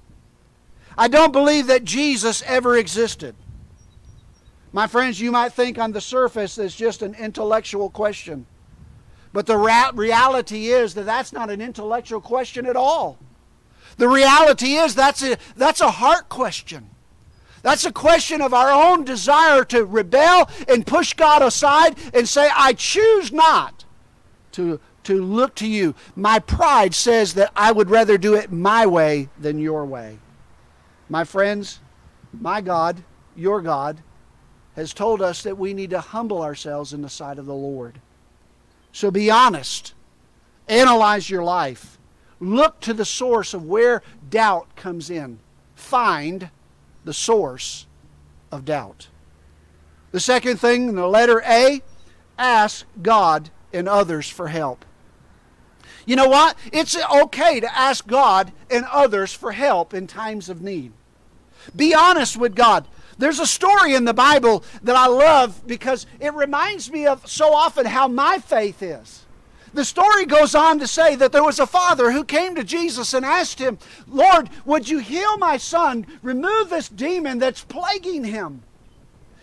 I 0.97 1.09
don't 1.09 1.33
believe 1.33 1.67
that 1.69 1.85
Jesus 1.85 2.43
ever 2.47 2.77
existed. 2.77 3.35
My 4.73 4.87
friends, 4.87 5.21
you 5.21 5.33
might 5.33 5.53
think 5.53 5.79
on 5.79 5.93
the 5.93 6.01
surface 6.01 6.59
it's 6.59 6.77
just 6.77 7.03
an 7.03 7.15
intellectual 7.15 7.91
question. 7.91 8.47
But 9.33 9.47
the 9.47 9.57
ra- 9.57 9.93
reality 9.95 10.67
is 10.67 10.95
that 10.95 11.07
that's 11.07 11.33
not 11.33 11.51
an 11.51 11.61
intellectual 11.61 12.21
question 12.21 12.67
at 12.67 12.77
all. 12.77 13.19
The 13.97 14.09
reality 14.09 14.75
is 14.75 14.95
that's 14.95 15.23
a, 15.23 15.37
that's 15.57 15.81
a 15.81 15.91
heart 15.91 16.29
question. 16.29 16.91
That's 17.63 17.85
a 17.85 17.93
question 17.93 18.41
of 18.41 18.55
our 18.55 18.71
own 18.71 19.05
desire 19.05 19.65
to 19.67 19.85
rebel 19.85 20.49
and 20.69 20.87
push 20.87 21.13
God 21.15 21.43
aside 21.43 21.99
and 22.15 22.29
say, 22.29 22.49
I 22.55 22.73
choose 22.73 23.33
not 23.33 23.85
to, 24.53 24.81
to 25.05 25.23
look 25.23 25.55
to 25.57 25.67
you. 25.67 25.95
My 26.17 26.39
pride 26.39 26.95
says 26.95 27.35
that 27.35 27.53
I 27.55 27.73
would 27.73 27.91
rather 27.91 28.17
do 28.17 28.35
it 28.35 28.51
my 28.51 28.87
way 28.87 29.29
than 29.39 29.59
your 29.59 29.85
way. 29.85 30.19
My 31.09 31.25
friends, 31.25 31.81
my 32.33 32.61
God, 32.61 33.03
your 33.37 33.61
God, 33.61 34.03
has 34.77 34.95
told 34.95 35.21
us 35.21 35.43
that 35.43 35.59
we 35.59 35.75
need 35.75 35.91
to 35.91 36.01
humble 36.01 36.43
ourselves 36.43 36.93
in 36.93 37.03
the 37.03 37.09
sight 37.09 37.39
of 37.39 37.47
the 37.47 37.55
Lord. 37.55 38.01
So 38.93 39.11
be 39.11 39.31
honest. 39.31 39.95
Analyze 40.69 41.29
your 41.29 41.43
life. 41.43 41.99
Look 42.39 42.81
to 42.81 42.95
the 42.95 43.05
source 43.05 43.53
of 43.53 43.67
where 43.67 44.03
doubt 44.31 44.75
comes 44.77 45.11
in. 45.11 45.41
Find 45.75 46.51
the 47.05 47.15
source 47.15 47.87
of 48.53 48.65
doubt. 48.65 49.09
The 50.13 50.21
second 50.21 50.59
thing 50.59 50.89
in 50.89 50.97
the 50.97 51.07
letter 51.07 51.43
A, 51.47 51.83
ask 52.39 52.85
God 53.01 53.51
and 53.73 53.89
others 53.89 54.29
for 54.29 54.49
help. 54.49 54.85
You 56.07 56.17
know 56.17 56.29
what? 56.29 56.57
It's 56.73 56.97
okay 56.97 57.61
to 57.61 57.79
ask 57.79 58.07
God 58.07 58.53
and 58.71 58.85
others 58.91 59.33
for 59.33 59.53
help 59.53 59.95
in 59.95 60.07
times 60.07 60.49
of 60.49 60.63
need. 60.63 60.93
Be 61.77 61.95
honest 61.95 62.37
with 62.37 62.55
God. 62.55 62.89
There's 63.19 63.39
a 63.39 63.47
story 63.47 63.95
in 63.95 64.07
the 64.07 64.15
Bible 64.15 64.65
that 64.83 64.97
I 64.97 65.07
love 65.07 65.67
because 65.67 66.07
it 66.19 66.33
reminds 66.35 66.91
me 66.91 67.07
of 67.07 67.29
so 67.29 67.53
often 67.53 67.87
how 67.87 68.09
my 68.09 68.39
faith 68.39 68.83
is. 68.83 69.27
The 69.73 69.85
story 69.85 70.27
goes 70.27 70.55
on 70.55 70.81
to 70.81 70.87
say 70.87 71.15
that 71.15 71.31
there 71.31 71.45
was 71.45 71.61
a 71.61 71.67
father 71.67 72.11
who 72.11 72.25
came 72.25 72.57
to 72.57 72.65
Jesus 72.65 73.15
and 73.15 73.25
asked 73.25 73.61
him, 73.61 73.79
Lord, 74.09 74.51
would 74.65 74.89
you 74.89 74.99
heal 74.99 75.39
my 75.39 75.59
son? 75.59 76.07
Remove 76.23 76.71
this 76.71 76.89
demon 76.89 77.39
that's 77.39 77.63
plaguing 77.63 78.25
him. 78.25 78.63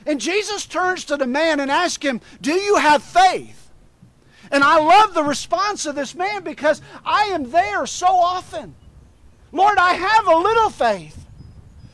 And 0.05 0.19
Jesus 0.19 0.65
turns 0.65 1.05
to 1.05 1.17
the 1.17 1.27
man 1.27 1.59
and 1.59 1.71
asks 1.71 2.05
him, 2.05 2.21
Do 2.41 2.53
you 2.53 2.77
have 2.77 3.03
faith? 3.03 3.69
And 4.51 4.63
I 4.63 4.79
love 4.79 5.13
the 5.13 5.23
response 5.23 5.85
of 5.85 5.95
this 5.95 6.15
man 6.15 6.43
because 6.43 6.81
I 7.05 7.25
am 7.25 7.51
there 7.51 7.85
so 7.85 8.07
often. 8.07 8.75
Lord, 9.51 9.77
I 9.77 9.93
have 9.93 10.27
a 10.27 10.35
little 10.35 10.69
faith. 10.69 11.25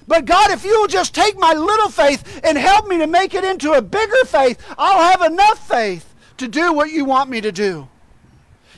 But 0.08 0.26
God, 0.26 0.52
if 0.52 0.63
you 0.65 0.80
will 0.80 0.88
just 0.88 1.15
take 1.15 1.38
my 1.38 1.54
little 1.54 1.89
faith 1.89 2.41
and 2.43 2.58
help 2.58 2.88
me 2.88 2.98
to 2.98 3.08
make 3.08 3.34
it 3.34 3.43
into 3.43 3.74
a 3.74 3.82
bigger 3.82 4.26
faith, 4.26 4.63
I'll 4.78 5.12
have 5.12 5.32
enough 5.32 5.67
faith 5.67 6.13
to 6.38 6.48
do 6.48 6.74
what 6.74 6.91
you 6.91 7.06
want 7.06 7.30
me 7.30 7.41
to 7.41 7.52
do. 7.52 7.88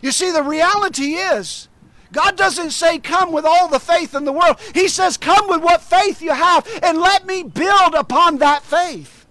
You 0.05 0.11
see, 0.11 0.29
the 0.29 0.43
reality 0.43 1.15
is, 1.15 1.67
God 2.11 2.37
doesn't 2.37 2.69
say, 2.69 2.99
Come 2.99 3.31
with 3.31 3.43
all 3.43 3.67
the 3.67 3.79
faith 3.79 4.13
in 4.13 4.23
the 4.23 4.31
world. 4.31 4.57
He 4.75 4.87
says, 4.87 5.17
Come 5.17 5.47
with 5.49 5.63
what 5.63 5.81
faith 5.81 6.21
you 6.21 6.31
have 6.31 6.67
and 6.83 6.99
let 6.99 7.25
me 7.25 7.41
build 7.41 7.95
upon 7.95 8.37
that 8.37 8.61
faith. 8.61 9.25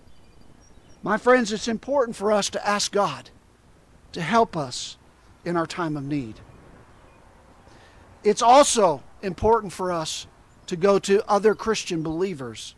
My 1.01 1.17
friends, 1.17 1.53
it's 1.53 1.69
important 1.69 2.17
for 2.17 2.33
us 2.33 2.51
to 2.51 2.67
ask 2.67 2.91
God 2.91 3.31
to 4.11 4.21
help 4.21 4.57
us 4.57 4.97
in 5.45 5.57
our 5.57 5.65
time 5.65 5.97
of 5.97 6.03
need. 6.03 6.41
It's 8.25 8.43
also 8.43 9.01
important 9.23 9.73
for 9.73 9.93
us 9.93 10.27
to 10.67 10.75
go 10.75 10.99
to 10.99 11.25
other 11.31 11.55
Christian 11.55 12.03
believers 12.03 12.75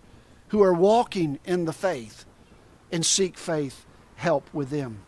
who 0.49 0.63
are 0.63 0.75
walking 0.75 1.39
in 1.47 1.65
the 1.65 1.73
faith 1.73 2.27
and 2.93 3.07
seek 3.07 3.39
faith 3.39 3.87
help 4.17 4.53
with 4.53 4.69
them. 4.69 4.99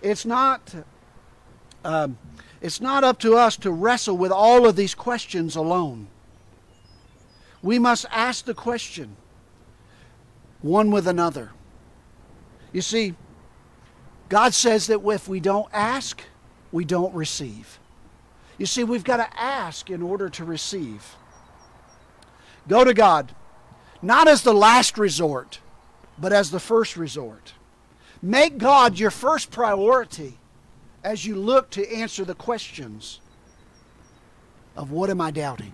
It's 0.00 0.24
not 0.24 0.76
um, 1.88 2.18
it's 2.60 2.82
not 2.82 3.02
up 3.02 3.18
to 3.20 3.34
us 3.34 3.56
to 3.58 3.72
wrestle 3.72 4.16
with 4.16 4.30
all 4.30 4.68
of 4.68 4.76
these 4.76 4.94
questions 4.94 5.56
alone. 5.56 6.08
We 7.62 7.78
must 7.78 8.04
ask 8.10 8.44
the 8.44 8.52
question 8.52 9.16
one 10.60 10.90
with 10.90 11.08
another. 11.08 11.52
You 12.72 12.82
see, 12.82 13.14
God 14.28 14.52
says 14.52 14.86
that 14.88 15.00
if 15.02 15.28
we 15.28 15.40
don't 15.40 15.68
ask, 15.72 16.22
we 16.72 16.84
don't 16.84 17.14
receive. 17.14 17.78
You 18.58 18.66
see, 18.66 18.84
we've 18.84 19.04
got 19.04 19.16
to 19.16 19.40
ask 19.40 19.88
in 19.88 20.02
order 20.02 20.28
to 20.28 20.44
receive. 20.44 21.16
Go 22.68 22.84
to 22.84 22.92
God, 22.92 23.34
not 24.02 24.28
as 24.28 24.42
the 24.42 24.52
last 24.52 24.98
resort, 24.98 25.60
but 26.18 26.34
as 26.34 26.50
the 26.50 26.60
first 26.60 26.98
resort. 26.98 27.54
Make 28.20 28.58
God 28.58 28.98
your 28.98 29.10
first 29.10 29.50
priority 29.50 30.36
as 31.04 31.24
you 31.24 31.36
look 31.36 31.70
to 31.70 31.92
answer 31.92 32.24
the 32.24 32.34
questions 32.34 33.20
of 34.76 34.90
what 34.90 35.10
am 35.10 35.20
I 35.20 35.30
doubting 35.30 35.72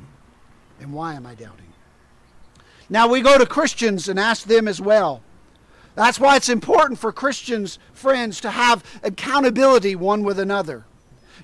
and 0.80 0.92
why 0.92 1.14
am 1.14 1.26
I 1.26 1.34
doubting. 1.34 1.72
Now 2.88 3.08
we 3.08 3.20
go 3.20 3.38
to 3.38 3.46
Christians 3.46 4.08
and 4.08 4.18
ask 4.18 4.46
them 4.46 4.68
as 4.68 4.80
well. 4.80 5.22
That's 5.94 6.18
why 6.18 6.37
it's 6.37 6.48
important 6.48 6.98
for 6.98 7.12
Christians, 7.12 7.78
friends, 7.92 8.40
to 8.40 8.50
have 8.50 8.84
accountability 9.02 9.94
one 9.94 10.24
with 10.24 10.38
another. 10.38 10.84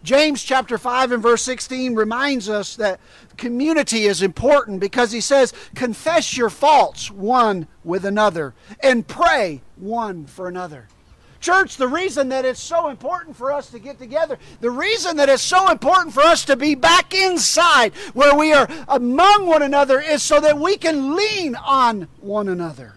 James 0.02 0.42
chapter 0.42 0.78
5 0.78 1.12
and 1.12 1.22
verse 1.22 1.42
16 1.42 1.94
reminds 1.94 2.48
us 2.48 2.74
that 2.76 3.00
community 3.36 4.04
is 4.04 4.22
important 4.22 4.80
because 4.80 5.12
he 5.12 5.20
says, 5.20 5.52
Confess 5.74 6.36
your 6.36 6.50
faults 6.50 7.10
one 7.10 7.68
with 7.84 8.04
another 8.04 8.54
and 8.80 9.06
pray 9.06 9.60
one 9.76 10.26
for 10.26 10.48
another. 10.48 10.88
Church, 11.40 11.79
the 11.79 11.88
reason 11.88 12.29
that 12.29 12.44
it's 12.44 12.61
so 12.61 12.90
important 12.90 13.35
for 13.35 13.50
us 13.50 13.70
to 13.70 13.79
get 13.79 13.98
together, 13.98 14.38
the 14.61 14.70
reason 14.70 15.16
that 15.16 15.31
it's 15.31 15.42
so 15.42 15.70
important 15.70 16.12
for 16.12 16.20
us 16.20 16.44
to 16.44 16.55
be 16.55 16.74
back 16.74 17.14
inside 17.14 17.94
where 18.12 18.35
we 18.37 18.53
are 18.53 18.68
among 18.88 19.46
one 19.46 19.62
another 19.62 20.00
is 20.00 20.22
so 20.22 20.38
that 20.40 20.59
we 20.59 20.76
can 20.76 21.16
lean 21.16 21.57
on 21.57 22.09
one 22.20 22.46
another. 22.46 22.94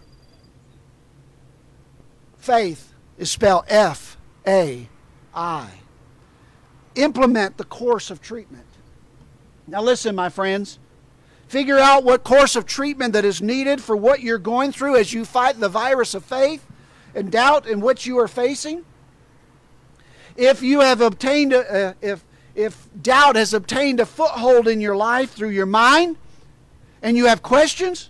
Faith 2.37 2.93
is 3.17 3.31
spelled 3.31 3.63
F 3.69 4.17
A 4.45 4.89
I 5.33 5.69
implement 6.95 7.57
the 7.57 7.63
course 7.63 8.11
of 8.11 8.21
treatment. 8.21 8.65
Now, 9.65 9.81
listen, 9.81 10.15
my 10.15 10.27
friends. 10.27 10.79
Figure 11.47 11.79
out 11.79 12.03
what 12.03 12.23
course 12.23 12.55
of 12.55 12.65
treatment 12.65 13.13
that 13.13 13.23
is 13.23 13.41
needed 13.41 13.81
for 13.81 13.95
what 13.95 14.21
you're 14.21 14.37
going 14.37 14.71
through 14.71 14.97
as 14.97 15.13
you 15.13 15.23
fight 15.23 15.59
the 15.59 15.69
virus 15.69 16.13
of 16.13 16.25
faith 16.25 16.65
and 17.15 17.31
doubt 17.31 17.67
in 17.67 17.81
which 17.81 18.05
you 18.05 18.19
are 18.19 18.27
facing. 18.27 18.85
If 20.35 20.61
you 20.61 20.81
have 20.81 21.01
obtained, 21.01 21.53
a, 21.53 21.89
uh, 21.89 21.93
if, 22.01 22.23
if 22.55 22.87
doubt 23.01 23.35
has 23.35 23.53
obtained 23.53 23.99
a 23.99 24.05
foothold 24.05 24.67
in 24.67 24.81
your 24.81 24.95
life 24.95 25.31
through 25.31 25.49
your 25.49 25.65
mind 25.65 26.17
and 27.01 27.15
you 27.15 27.27
have 27.27 27.43
questions, 27.43 28.09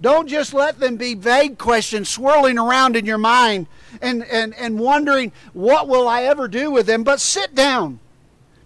don't 0.00 0.28
just 0.28 0.52
let 0.52 0.80
them 0.80 0.96
be 0.96 1.14
vague 1.14 1.58
questions 1.58 2.08
swirling 2.08 2.58
around 2.58 2.96
in 2.96 3.06
your 3.06 3.18
mind 3.18 3.68
and, 4.00 4.24
and, 4.24 4.54
and 4.54 4.78
wondering, 4.78 5.32
what 5.52 5.88
will 5.88 6.08
I 6.08 6.24
ever 6.24 6.48
do 6.48 6.70
with 6.70 6.86
them? 6.86 7.04
But 7.04 7.20
sit 7.20 7.54
down 7.54 8.00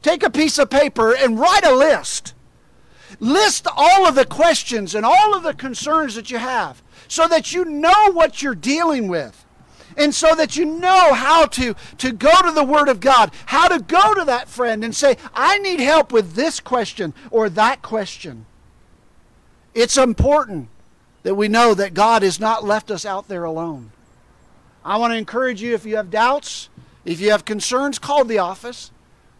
Take 0.06 0.22
a 0.22 0.30
piece 0.30 0.56
of 0.58 0.70
paper 0.70 1.16
and 1.16 1.36
write 1.36 1.64
a 1.64 1.74
list. 1.74 2.32
List 3.18 3.66
all 3.76 4.06
of 4.06 4.14
the 4.14 4.24
questions 4.24 4.94
and 4.94 5.04
all 5.04 5.34
of 5.36 5.42
the 5.42 5.52
concerns 5.52 6.14
that 6.14 6.30
you 6.30 6.38
have 6.38 6.80
so 7.08 7.26
that 7.26 7.52
you 7.52 7.64
know 7.64 8.12
what 8.12 8.40
you're 8.40 8.54
dealing 8.54 9.08
with. 9.08 9.44
And 9.96 10.14
so 10.14 10.34
that 10.34 10.56
you 10.56 10.64
know 10.64 11.14
how 11.14 11.46
to, 11.46 11.74
to 11.98 12.12
go 12.12 12.42
to 12.42 12.52
the 12.52 12.64
Word 12.64 12.88
of 12.88 13.00
God, 13.00 13.32
how 13.46 13.68
to 13.68 13.82
go 13.82 14.14
to 14.14 14.24
that 14.24 14.48
friend 14.48 14.84
and 14.84 14.94
say, 14.94 15.16
I 15.34 15.58
need 15.58 15.80
help 15.80 16.12
with 16.12 16.34
this 16.34 16.60
question 16.60 17.14
or 17.30 17.48
that 17.50 17.82
question. 17.82 18.46
It's 19.74 19.96
important 19.96 20.68
that 21.22 21.34
we 21.34 21.48
know 21.48 21.74
that 21.74 21.94
God 21.94 22.22
has 22.22 22.38
not 22.38 22.64
left 22.64 22.90
us 22.90 23.04
out 23.04 23.28
there 23.28 23.44
alone. 23.44 23.90
I 24.84 24.98
want 24.98 25.12
to 25.12 25.16
encourage 25.16 25.60
you 25.60 25.74
if 25.74 25.84
you 25.84 25.96
have 25.96 26.10
doubts, 26.10 26.68
if 27.04 27.20
you 27.20 27.30
have 27.30 27.44
concerns, 27.44 27.98
call 27.98 28.24
the 28.24 28.38
office. 28.38 28.90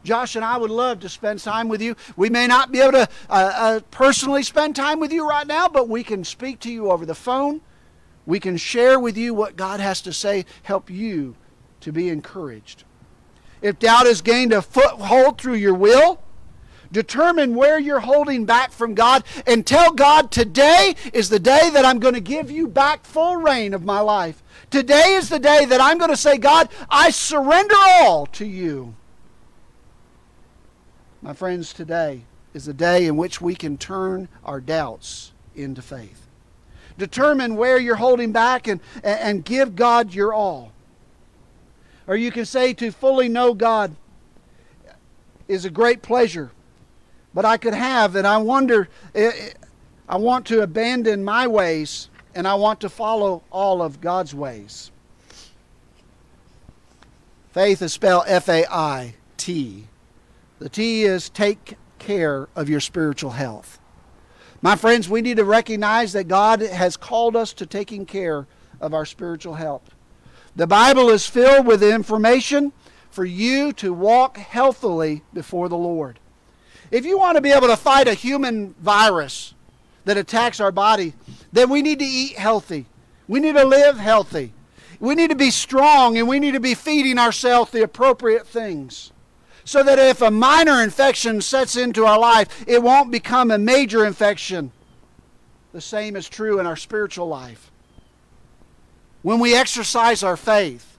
Josh 0.03 0.37
and 0.37 0.45
I 0.45 0.57
would 0.57 0.71
love 0.71 1.01
to 1.01 1.09
spend 1.09 1.41
time 1.41 1.69
with 1.69 1.83
you. 1.83 1.97
We 2.17 2.31
may 2.31 2.47
not 2.47 2.73
be 2.73 2.81
able 2.81 2.93
to 2.93 3.09
uh, 3.29 3.53
uh, 3.55 3.81
personally 3.91 4.43
spend 4.43 4.77
time 4.77 5.01
with 5.01 5.13
you 5.13 5.29
right 5.29 5.47
now, 5.47 5.69
but 5.69 5.89
we 5.89 6.05
can 6.05 6.25
speak 6.25 6.61
to 6.61 6.71
you 6.71 6.91
over 6.91 7.05
the 7.05 7.15
phone. 7.15 7.61
We 8.27 8.41
can 8.41 8.57
share 8.57 8.99
with 8.99 9.17
you 9.17 9.33
what 9.33 9.57
God 9.57 9.81
has 9.81 10.03
to 10.03 10.13
say, 10.13 10.45
help 10.65 10.91
you 10.91 11.37
to 11.81 11.93
be 11.93 12.09
encouraged. 12.09 12.85
If 13.63 13.79
doubt 13.79 14.07
has 14.07 14.21
gained 14.21 14.53
a 14.53 14.61
foothold 14.61 15.41
through 15.41 15.55
your 15.55 15.75
will, 15.75 16.21
determine 16.93 17.55
where 17.55 17.79
you're 17.79 18.01
holding 18.01 18.45
back 18.45 18.73
from 18.73 18.95
God 18.95 19.25
and 19.47 19.67
tell 19.67 19.93
God, 19.93 20.31
today 20.31 20.95
is 21.13 21.29
the 21.29 21.39
day 21.39 21.71
that 21.71 21.85
I'm 21.85 21.99
going 21.99 22.15
to 22.15 22.21
give 22.21 22.51
you 22.51 22.69
back 22.69 23.05
full 23.05 23.37
reign 23.37 23.75
of 23.75 23.85
my 23.85 24.01
life. 24.01 24.43
Today 24.71 25.15
is 25.15 25.29
the 25.29 25.39
day 25.39 25.65
that 25.65 25.81
I'm 25.81 25.99
going 25.99 26.11
to 26.11 26.17
say, 26.17 26.37
God, 26.37 26.69
I 26.91 27.11
surrender 27.11 27.75
all 27.77 28.27
to 28.27 28.47
you. 28.47 28.95
My 31.23 31.33
friends, 31.33 31.73
today 31.73 32.23
is 32.55 32.67
the 32.67 32.75
day 32.75 33.07
in 33.07 33.17
which 33.17 33.41
we 33.41 33.55
can 33.55 33.79
turn 33.79 34.29
our 34.45 34.61
doubts 34.61 35.33
into 35.55 35.83
faith. 35.83 36.26
Determine 36.99 37.57
where 37.57 37.79
you're 37.79 37.97
holding 37.97 38.33
back 38.33 38.67
and, 38.67 38.81
and 39.03 39.45
give 39.45 39.77
God 39.77 40.15
your 40.15 40.33
all. 40.33 40.73
Or 42.07 42.17
you 42.17 42.31
can 42.31 42.45
say 42.45 42.73
to 42.75 42.91
fully 42.91 43.29
know 43.29 43.53
God 43.53 43.95
is 45.49 45.65
a 45.65 45.71
great 45.71 46.03
pleasure, 46.03 46.51
but 47.35 47.45
I 47.45 47.57
could 47.57 47.75
have, 47.75 48.17
and 48.17 48.27
I 48.27 48.39
wonder, 48.39 48.89
I 49.15 50.17
want 50.17 50.47
to 50.47 50.63
abandon 50.63 51.25
my 51.25 51.47
ways 51.47 52.09
and 52.35 52.47
I 52.47 52.55
want 52.55 52.81
to 52.81 52.89
follow 52.89 53.43
all 53.51 53.83
of 53.83 54.01
God's 54.01 54.35
ways. 54.35 54.91
Faith 57.53 57.81
is 57.81 57.93
spelled 57.93 58.25
F 58.27 58.49
A 58.49 58.67
I 58.71 59.15
T 59.37 59.87
the 60.59 60.69
T 60.69 61.05
is 61.05 61.29
take 61.29 61.77
care 61.99 62.49
of 62.57 62.69
your 62.69 62.81
spiritual 62.81 63.33
health. 63.33 63.79
My 64.63 64.77
friends, 64.77 65.09
we 65.09 65.21
need 65.21 65.37
to 65.37 65.45
recognize 65.45 66.13
that 66.15 66.29
God 66.29 66.61
has 66.61 66.97
called 66.97 67.37
us 67.37 67.53
to 67.55 67.67
taking 67.67 68.07
care 68.07 68.47
of 68.81 68.95
our 68.95 69.05
spiritual 69.05 69.55
health. 69.55 69.95
The 70.55 70.67
Bible 70.67 71.11
is 71.11 71.27
filled 71.27 71.67
with 71.67 71.83
information 71.83 72.73
for 73.11 73.25
you 73.25 73.73
to 73.75 73.93
walk 73.93 74.39
healthily 74.39 75.23
before 75.35 75.69
the 75.69 75.77
Lord. 75.77 76.19
If 76.91 77.05
you 77.05 77.19
want 77.19 77.37
to 77.37 77.43
be 77.43 77.51
able 77.51 77.69
to 77.69 77.77
fight 77.77 78.09
a 78.09 78.15
human 78.15 78.75
virus 78.75 79.55
that 80.05 80.17
attacks 80.17 80.61
our 80.61 80.73
body, 80.73 81.15
then 81.53 81.69
we 81.69 81.83
need 81.83 81.99
to 81.99 82.05
eat 82.05 82.39
healthy. 82.39 82.87
We 83.29 83.41
need 83.41 83.57
to 83.57 83.65
live 83.65 83.99
healthy. 83.99 84.53
We 85.01 85.15
need 85.15 85.31
to 85.31 85.37
be 85.37 85.51
strong 85.51 86.17
and 86.17 86.29
we 86.29 86.39
need 86.39 86.53
to 86.53 86.61
be 86.61 86.75
feeding 86.75 87.19
ourselves 87.19 87.71
the 87.71 87.83
appropriate 87.83 88.47
things 88.47 89.13
so 89.67 89.83
that 89.83 89.99
if 89.99 90.23
a 90.23 90.31
minor 90.31 90.81
infection 90.81 91.41
sets 91.41 91.77
into 91.77 92.07
our 92.07 92.19
life, 92.19 92.65
it 92.69 92.83
won't 92.83 93.11
become 93.11 93.51
a 93.51 93.59
major 93.59 94.07
infection. 94.07 94.71
The 95.73 95.81
same 95.81 96.15
is 96.15 96.29
true 96.29 96.61
in 96.61 96.67
our 96.67 96.77
spiritual 96.77 97.27
life. 97.27 97.73
When 99.23 99.41
we 99.41 99.57
exercise 99.57 100.23
our 100.23 100.37
faith, 100.37 100.97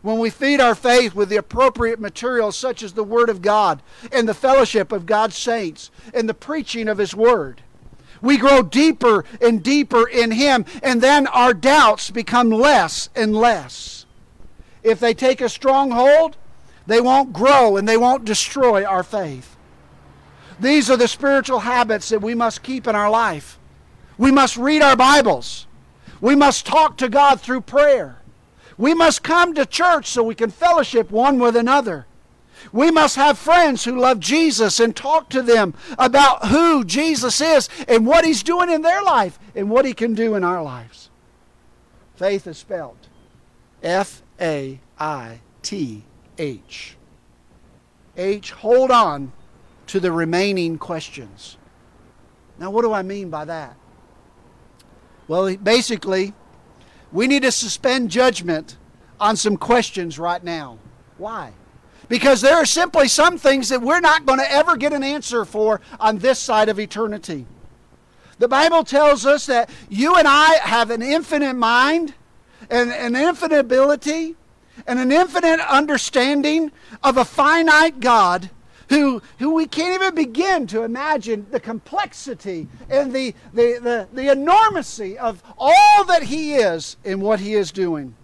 when 0.00 0.20
we 0.20 0.30
feed 0.30 0.60
our 0.60 0.76
faith 0.76 1.16
with 1.16 1.28
the 1.28 1.38
appropriate 1.38 1.98
materials 1.98 2.56
such 2.56 2.84
as 2.84 2.92
the 2.92 3.02
Word 3.02 3.28
of 3.28 3.42
God 3.42 3.82
and 4.12 4.28
the 4.28 4.32
fellowship 4.32 4.92
of 4.92 5.06
God's 5.06 5.36
saints 5.36 5.90
and 6.14 6.28
the 6.28 6.34
preaching 6.34 6.86
of 6.86 6.98
His 6.98 7.16
Word, 7.16 7.62
we 8.22 8.36
grow 8.36 8.62
deeper 8.62 9.24
and 9.40 9.60
deeper 9.60 10.08
in 10.08 10.30
Him, 10.30 10.66
and 10.84 11.02
then 11.02 11.26
our 11.26 11.52
doubts 11.52 12.12
become 12.12 12.50
less 12.50 13.08
and 13.16 13.34
less. 13.34 14.06
If 14.84 15.00
they 15.00 15.14
take 15.14 15.40
a 15.40 15.48
stronghold, 15.48 16.36
they 16.86 17.00
won't 17.00 17.32
grow 17.32 17.76
and 17.76 17.88
they 17.88 17.96
won't 17.96 18.24
destroy 18.24 18.84
our 18.84 19.02
faith. 19.02 19.56
These 20.60 20.90
are 20.90 20.96
the 20.96 21.08
spiritual 21.08 21.60
habits 21.60 22.10
that 22.10 22.22
we 22.22 22.34
must 22.34 22.62
keep 22.62 22.86
in 22.86 22.94
our 22.94 23.10
life. 23.10 23.58
We 24.18 24.30
must 24.30 24.56
read 24.56 24.82
our 24.82 24.96
Bibles. 24.96 25.66
We 26.20 26.34
must 26.34 26.66
talk 26.66 26.96
to 26.98 27.08
God 27.08 27.40
through 27.40 27.62
prayer. 27.62 28.18
We 28.78 28.94
must 28.94 29.22
come 29.22 29.54
to 29.54 29.66
church 29.66 30.06
so 30.06 30.22
we 30.22 30.34
can 30.34 30.50
fellowship 30.50 31.10
one 31.10 31.38
with 31.38 31.56
another. 31.56 32.06
We 32.72 32.90
must 32.90 33.16
have 33.16 33.38
friends 33.38 33.84
who 33.84 33.98
love 33.98 34.20
Jesus 34.20 34.80
and 34.80 34.94
talk 34.94 35.28
to 35.30 35.42
them 35.42 35.74
about 35.98 36.46
who 36.46 36.84
Jesus 36.84 37.40
is 37.40 37.68
and 37.88 38.06
what 38.06 38.24
He's 38.24 38.42
doing 38.42 38.70
in 38.70 38.82
their 38.82 39.02
life 39.02 39.38
and 39.54 39.70
what 39.70 39.84
He 39.84 39.92
can 39.92 40.14
do 40.14 40.34
in 40.34 40.44
our 40.44 40.62
lives. 40.62 41.10
Faith 42.16 42.46
is 42.46 42.58
spelled 42.58 43.08
F 43.82 44.22
A 44.40 44.80
I 44.98 45.40
T 45.62 46.04
H. 46.38 46.96
H, 48.16 48.52
hold 48.52 48.90
on 48.90 49.32
to 49.88 50.00
the 50.00 50.12
remaining 50.12 50.78
questions. 50.78 51.56
Now, 52.58 52.70
what 52.70 52.82
do 52.82 52.92
I 52.92 53.02
mean 53.02 53.30
by 53.30 53.44
that? 53.46 53.76
Well, 55.26 55.56
basically, 55.56 56.34
we 57.12 57.26
need 57.26 57.42
to 57.42 57.52
suspend 57.52 58.10
judgment 58.10 58.76
on 59.20 59.36
some 59.36 59.56
questions 59.56 60.18
right 60.18 60.42
now. 60.42 60.78
Why? 61.18 61.52
Because 62.08 62.40
there 62.40 62.56
are 62.56 62.66
simply 62.66 63.08
some 63.08 63.38
things 63.38 63.70
that 63.70 63.80
we're 63.80 64.00
not 64.00 64.26
going 64.26 64.38
to 64.38 64.50
ever 64.50 64.76
get 64.76 64.92
an 64.92 65.02
answer 65.02 65.44
for 65.44 65.80
on 65.98 66.18
this 66.18 66.38
side 66.38 66.68
of 66.68 66.78
eternity. 66.78 67.46
The 68.38 68.48
Bible 68.48 68.84
tells 68.84 69.24
us 69.24 69.46
that 69.46 69.70
you 69.88 70.16
and 70.16 70.28
I 70.28 70.54
have 70.56 70.90
an 70.90 71.02
infinite 71.02 71.54
mind 71.54 72.14
and 72.68 72.90
an 72.90 73.16
infinite 73.16 73.58
ability 73.58 74.36
and 74.86 74.98
an 74.98 75.12
infinite 75.12 75.60
understanding 75.60 76.72
of 77.02 77.16
a 77.16 77.24
finite 77.24 78.00
God 78.00 78.50
who, 78.88 79.22
who 79.38 79.54
we 79.54 79.66
can't 79.66 79.94
even 79.94 80.14
begin 80.14 80.66
to 80.68 80.82
imagine 80.82 81.46
the 81.50 81.60
complexity 81.60 82.68
and 82.90 83.12
the, 83.12 83.34
the, 83.52 83.78
the, 83.82 84.08
the 84.12 84.30
enormity 84.30 85.18
of 85.18 85.42
all 85.56 86.04
that 86.04 86.24
He 86.24 86.54
is 86.54 86.96
and 87.04 87.22
what 87.22 87.40
He 87.40 87.54
is 87.54 87.72
doing. 87.72 88.14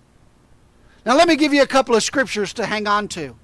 Now, 1.06 1.16
let 1.16 1.28
me 1.28 1.36
give 1.36 1.54
you 1.54 1.62
a 1.62 1.66
couple 1.66 1.94
of 1.94 2.02
scriptures 2.02 2.52
to 2.54 2.66
hang 2.66 2.86
on 2.86 3.08
to. 3.08 3.34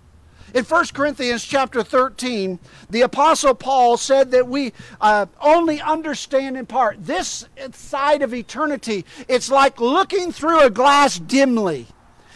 In 0.55 0.65
1 0.65 0.87
Corinthians 0.95 1.45
chapter 1.45 1.83
13, 1.83 2.59
the 2.89 3.03
Apostle 3.03 3.55
Paul 3.55 3.97
said 3.97 4.31
that 4.31 4.47
we 4.47 4.73
uh, 5.01 5.27
only 5.41 5.81
understand 5.81 6.57
in 6.57 6.67
part. 6.67 7.05
This 7.05 7.47
side 7.73 8.23
of 8.23 8.33
eternity, 8.33 9.05
it's 9.29 9.51
like 9.51 9.81
looking 9.81 10.33
through 10.33 10.61
a 10.61 10.71
glass 10.71 11.19
dimly. 11.19 11.87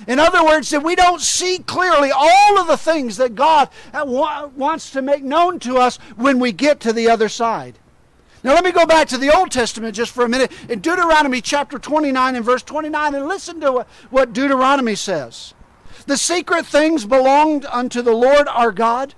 In 0.06 0.18
other 0.18 0.44
words, 0.44 0.70
that 0.70 0.82
we 0.82 0.94
don't 0.94 1.20
see 1.20 1.58
clearly 1.58 2.10
all 2.10 2.58
of 2.58 2.66
the 2.66 2.76
things 2.76 3.16
that 3.18 3.34
God 3.34 3.68
wants 3.92 4.90
to 4.90 5.02
make 5.02 5.22
known 5.22 5.58
to 5.60 5.76
us 5.76 5.98
when 6.16 6.38
we 6.38 6.52
get 6.52 6.80
to 6.80 6.92
the 6.92 7.08
other 7.08 7.28
side. 7.28 7.78
Now, 8.42 8.54
let 8.54 8.64
me 8.64 8.72
go 8.72 8.86
back 8.86 9.06
to 9.08 9.18
the 9.18 9.34
Old 9.36 9.50
Testament 9.50 9.94
just 9.94 10.12
for 10.12 10.24
a 10.24 10.28
minute 10.28 10.50
in 10.70 10.80
Deuteronomy 10.80 11.42
chapter 11.42 11.78
29 11.78 12.36
and 12.36 12.44
verse 12.44 12.62
29 12.62 13.14
and 13.14 13.26
listen 13.26 13.60
to 13.60 13.84
what 14.08 14.32
Deuteronomy 14.32 14.94
says. 14.94 15.52
The 16.06 16.16
secret 16.16 16.64
things 16.64 17.04
belonged 17.04 17.66
unto 17.66 18.00
the 18.00 18.14
Lord 18.14 18.48
our 18.48 18.72
God, 18.72 19.14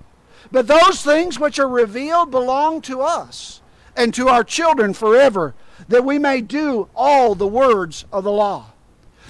but 0.51 0.67
those 0.67 1.01
things 1.01 1.39
which 1.39 1.57
are 1.57 1.69
revealed 1.69 2.31
belong 2.31 2.81
to 2.81 2.99
us 2.99 3.61
and 3.95 4.13
to 4.13 4.27
our 4.27 4.43
children 4.43 4.93
forever, 4.93 5.55
that 5.87 6.03
we 6.03 6.19
may 6.19 6.41
do 6.41 6.89
all 6.93 7.33
the 7.33 7.47
words 7.47 8.03
of 8.11 8.25
the 8.25 8.31
law. 8.31 8.72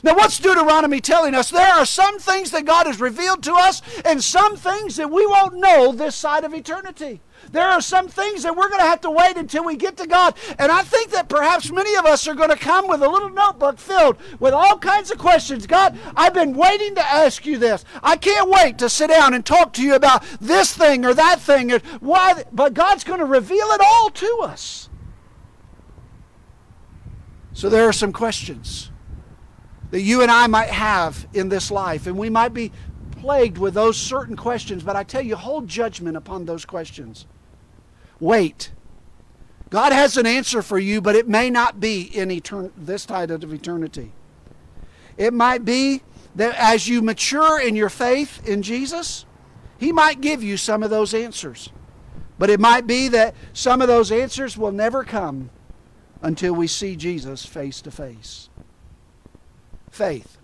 Now, 0.03 0.15
what's 0.15 0.37
Deuteronomy 0.37 0.99
telling 0.99 1.33
us? 1.33 1.49
There 1.49 1.65
are 1.73 1.85
some 1.85 2.19
things 2.19 2.51
that 2.51 2.65
God 2.65 2.87
has 2.87 2.99
revealed 2.99 3.41
to 3.43 3.53
us, 3.53 3.81
and 4.03 4.21
some 4.21 4.57
things 4.57 4.97
that 4.97 5.09
we 5.09 5.25
won't 5.25 5.55
know 5.55 5.93
this 5.93 6.13
side 6.13 6.43
of 6.43 6.53
eternity. 6.53 7.21
There 7.51 7.67
are 7.67 7.79
some 7.79 8.09
things 8.09 8.43
that 8.43 8.55
we're 8.55 8.67
going 8.67 8.81
to 8.81 8.87
have 8.87 9.01
to 9.01 9.11
wait 9.11 9.37
until 9.37 9.63
we 9.63 9.77
get 9.77 9.95
to 9.97 10.07
God. 10.07 10.35
And 10.59 10.71
I 10.71 10.81
think 10.81 11.11
that 11.11 11.29
perhaps 11.29 11.71
many 11.71 11.95
of 11.95 12.05
us 12.05 12.27
are 12.27 12.35
going 12.35 12.49
to 12.49 12.57
come 12.57 12.89
with 12.89 13.01
a 13.01 13.07
little 13.07 13.29
notebook 13.29 13.79
filled 13.79 14.17
with 14.39 14.53
all 14.53 14.77
kinds 14.77 15.09
of 15.09 15.17
questions. 15.17 15.67
God, 15.67 15.97
I've 16.15 16.33
been 16.33 16.53
waiting 16.53 16.95
to 16.95 17.01
ask 17.01 17.45
you 17.45 17.57
this. 17.57 17.85
I 18.01 18.17
can't 18.17 18.49
wait 18.49 18.77
to 18.79 18.89
sit 18.89 19.09
down 19.09 19.33
and 19.33 19.45
talk 19.45 19.73
to 19.73 19.81
you 19.81 19.95
about 19.95 20.23
this 20.41 20.75
thing 20.75 21.05
or 21.05 21.13
that 21.13 21.39
thing. 21.39 21.71
Or 21.71 21.79
why, 22.01 22.43
but 22.51 22.73
God's 22.73 23.05
going 23.05 23.19
to 23.19 23.25
reveal 23.25 23.67
it 23.67 23.81
all 23.81 24.09
to 24.09 24.39
us. 24.43 24.89
So 27.53 27.69
there 27.69 27.87
are 27.87 27.93
some 27.93 28.11
questions 28.11 28.89
that 29.93 30.01
you 30.01 30.23
and 30.23 30.31
I 30.31 30.47
might 30.47 30.69
have 30.69 31.27
in 31.35 31.49
this 31.49 31.69
life, 31.69 32.07
and 32.07 32.17
we 32.17 32.27
might 32.27 32.51
be 32.51 32.71
plagued 33.11 33.59
with 33.59 33.75
those 33.75 33.95
certain 33.95 34.35
questions, 34.35 34.81
but 34.81 34.95
I 34.95 35.03
tell 35.03 35.21
you, 35.21 35.35
hold 35.35 35.67
judgment 35.67 36.17
upon 36.17 36.45
those 36.45 36.65
questions. 36.65 37.27
Wait. 38.19 38.71
God 39.69 39.91
has 39.91 40.17
an 40.17 40.25
answer 40.25 40.63
for 40.63 40.79
you, 40.79 40.99
but 40.99 41.15
it 41.15 41.27
may 41.27 41.51
not 41.51 41.79
be 41.79 42.01
in 42.01 42.29
etern- 42.29 42.71
this 42.75 43.03
side 43.03 43.29
of 43.29 43.53
eternity. 43.53 44.11
It 45.15 45.31
might 45.31 45.63
be 45.63 46.01
that 46.33 46.55
as 46.55 46.87
you 46.87 47.03
mature 47.03 47.61
in 47.61 47.75
your 47.75 47.89
faith 47.89 48.43
in 48.49 48.63
Jesus, 48.63 49.27
He 49.77 49.91
might 49.91 50.21
give 50.21 50.41
you 50.41 50.57
some 50.57 50.81
of 50.81 50.89
those 50.89 51.13
answers. 51.13 51.69
But 52.39 52.49
it 52.49 52.59
might 52.59 52.87
be 52.87 53.09
that 53.09 53.35
some 53.53 53.79
of 53.79 53.87
those 53.87 54.11
answers 54.11 54.57
will 54.57 54.71
never 54.71 55.03
come 55.03 55.51
until 56.23 56.53
we 56.55 56.65
see 56.65 56.95
Jesus 56.95 57.45
face 57.45 57.79
to 57.83 57.91
face 57.91 58.49
faith. 59.93 60.37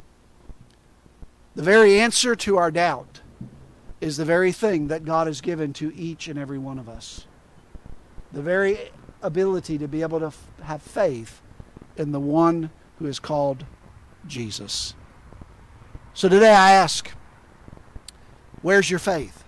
The 1.55 1.63
very 1.63 1.99
answer 1.99 2.35
to 2.35 2.57
our 2.57 2.71
doubt 2.71 3.21
is 3.99 4.17
the 4.17 4.25
very 4.25 4.51
thing 4.51 4.87
that 4.87 5.03
God 5.03 5.27
has 5.27 5.41
given 5.41 5.73
to 5.73 5.93
each 5.95 6.27
and 6.27 6.39
every 6.39 6.57
one 6.57 6.79
of 6.79 6.87
us. 6.87 7.25
The 8.31 8.41
very 8.41 8.77
ability 9.21 9.77
to 9.79 9.87
be 9.87 10.01
able 10.01 10.19
to 10.19 10.27
f- 10.27 10.47
have 10.61 10.81
faith 10.81 11.41
in 11.97 12.11
the 12.11 12.19
one 12.19 12.69
who 12.99 13.07
is 13.07 13.19
called 13.19 13.65
Jesus. 14.27 14.93
So 16.13 16.29
today 16.29 16.53
I 16.53 16.71
ask, 16.71 17.11
where's 18.61 18.89
your 18.89 18.99
faith? 18.99 19.43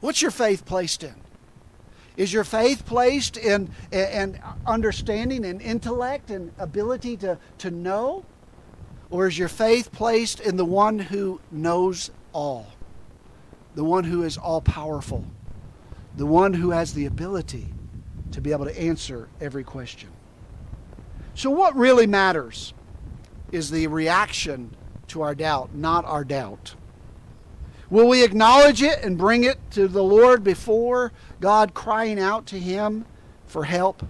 What's 0.00 0.22
your 0.22 0.30
faith 0.30 0.64
placed 0.64 1.04
in? 1.04 1.14
Is 2.16 2.32
your 2.32 2.44
faith 2.44 2.84
placed 2.84 3.36
in, 3.36 3.70
in, 3.90 4.08
in 4.08 4.40
understanding 4.66 5.44
and 5.44 5.62
intellect 5.62 6.30
and 6.30 6.52
ability 6.58 7.18
to, 7.18 7.38
to 7.58 7.70
know? 7.70 8.24
Or 9.12 9.26
is 9.26 9.38
your 9.38 9.48
faith 9.48 9.92
placed 9.92 10.40
in 10.40 10.56
the 10.56 10.64
one 10.64 10.98
who 10.98 11.38
knows 11.50 12.10
all? 12.32 12.66
The 13.74 13.84
one 13.84 14.04
who 14.04 14.22
is 14.22 14.38
all 14.38 14.62
powerful? 14.62 15.26
The 16.16 16.24
one 16.24 16.54
who 16.54 16.70
has 16.70 16.94
the 16.94 17.04
ability 17.04 17.66
to 18.30 18.40
be 18.40 18.52
able 18.52 18.64
to 18.64 18.80
answer 18.80 19.28
every 19.38 19.64
question? 19.64 20.08
So, 21.34 21.50
what 21.50 21.76
really 21.76 22.06
matters 22.06 22.72
is 23.52 23.70
the 23.70 23.86
reaction 23.86 24.74
to 25.08 25.20
our 25.20 25.34
doubt, 25.34 25.74
not 25.74 26.06
our 26.06 26.24
doubt. 26.24 26.74
Will 27.90 28.08
we 28.08 28.24
acknowledge 28.24 28.82
it 28.82 29.00
and 29.04 29.18
bring 29.18 29.44
it 29.44 29.58
to 29.72 29.88
the 29.88 30.02
Lord 30.02 30.42
before 30.42 31.12
God, 31.38 31.74
crying 31.74 32.18
out 32.18 32.46
to 32.46 32.58
Him 32.58 33.04
for 33.44 33.64
help? 33.64 34.06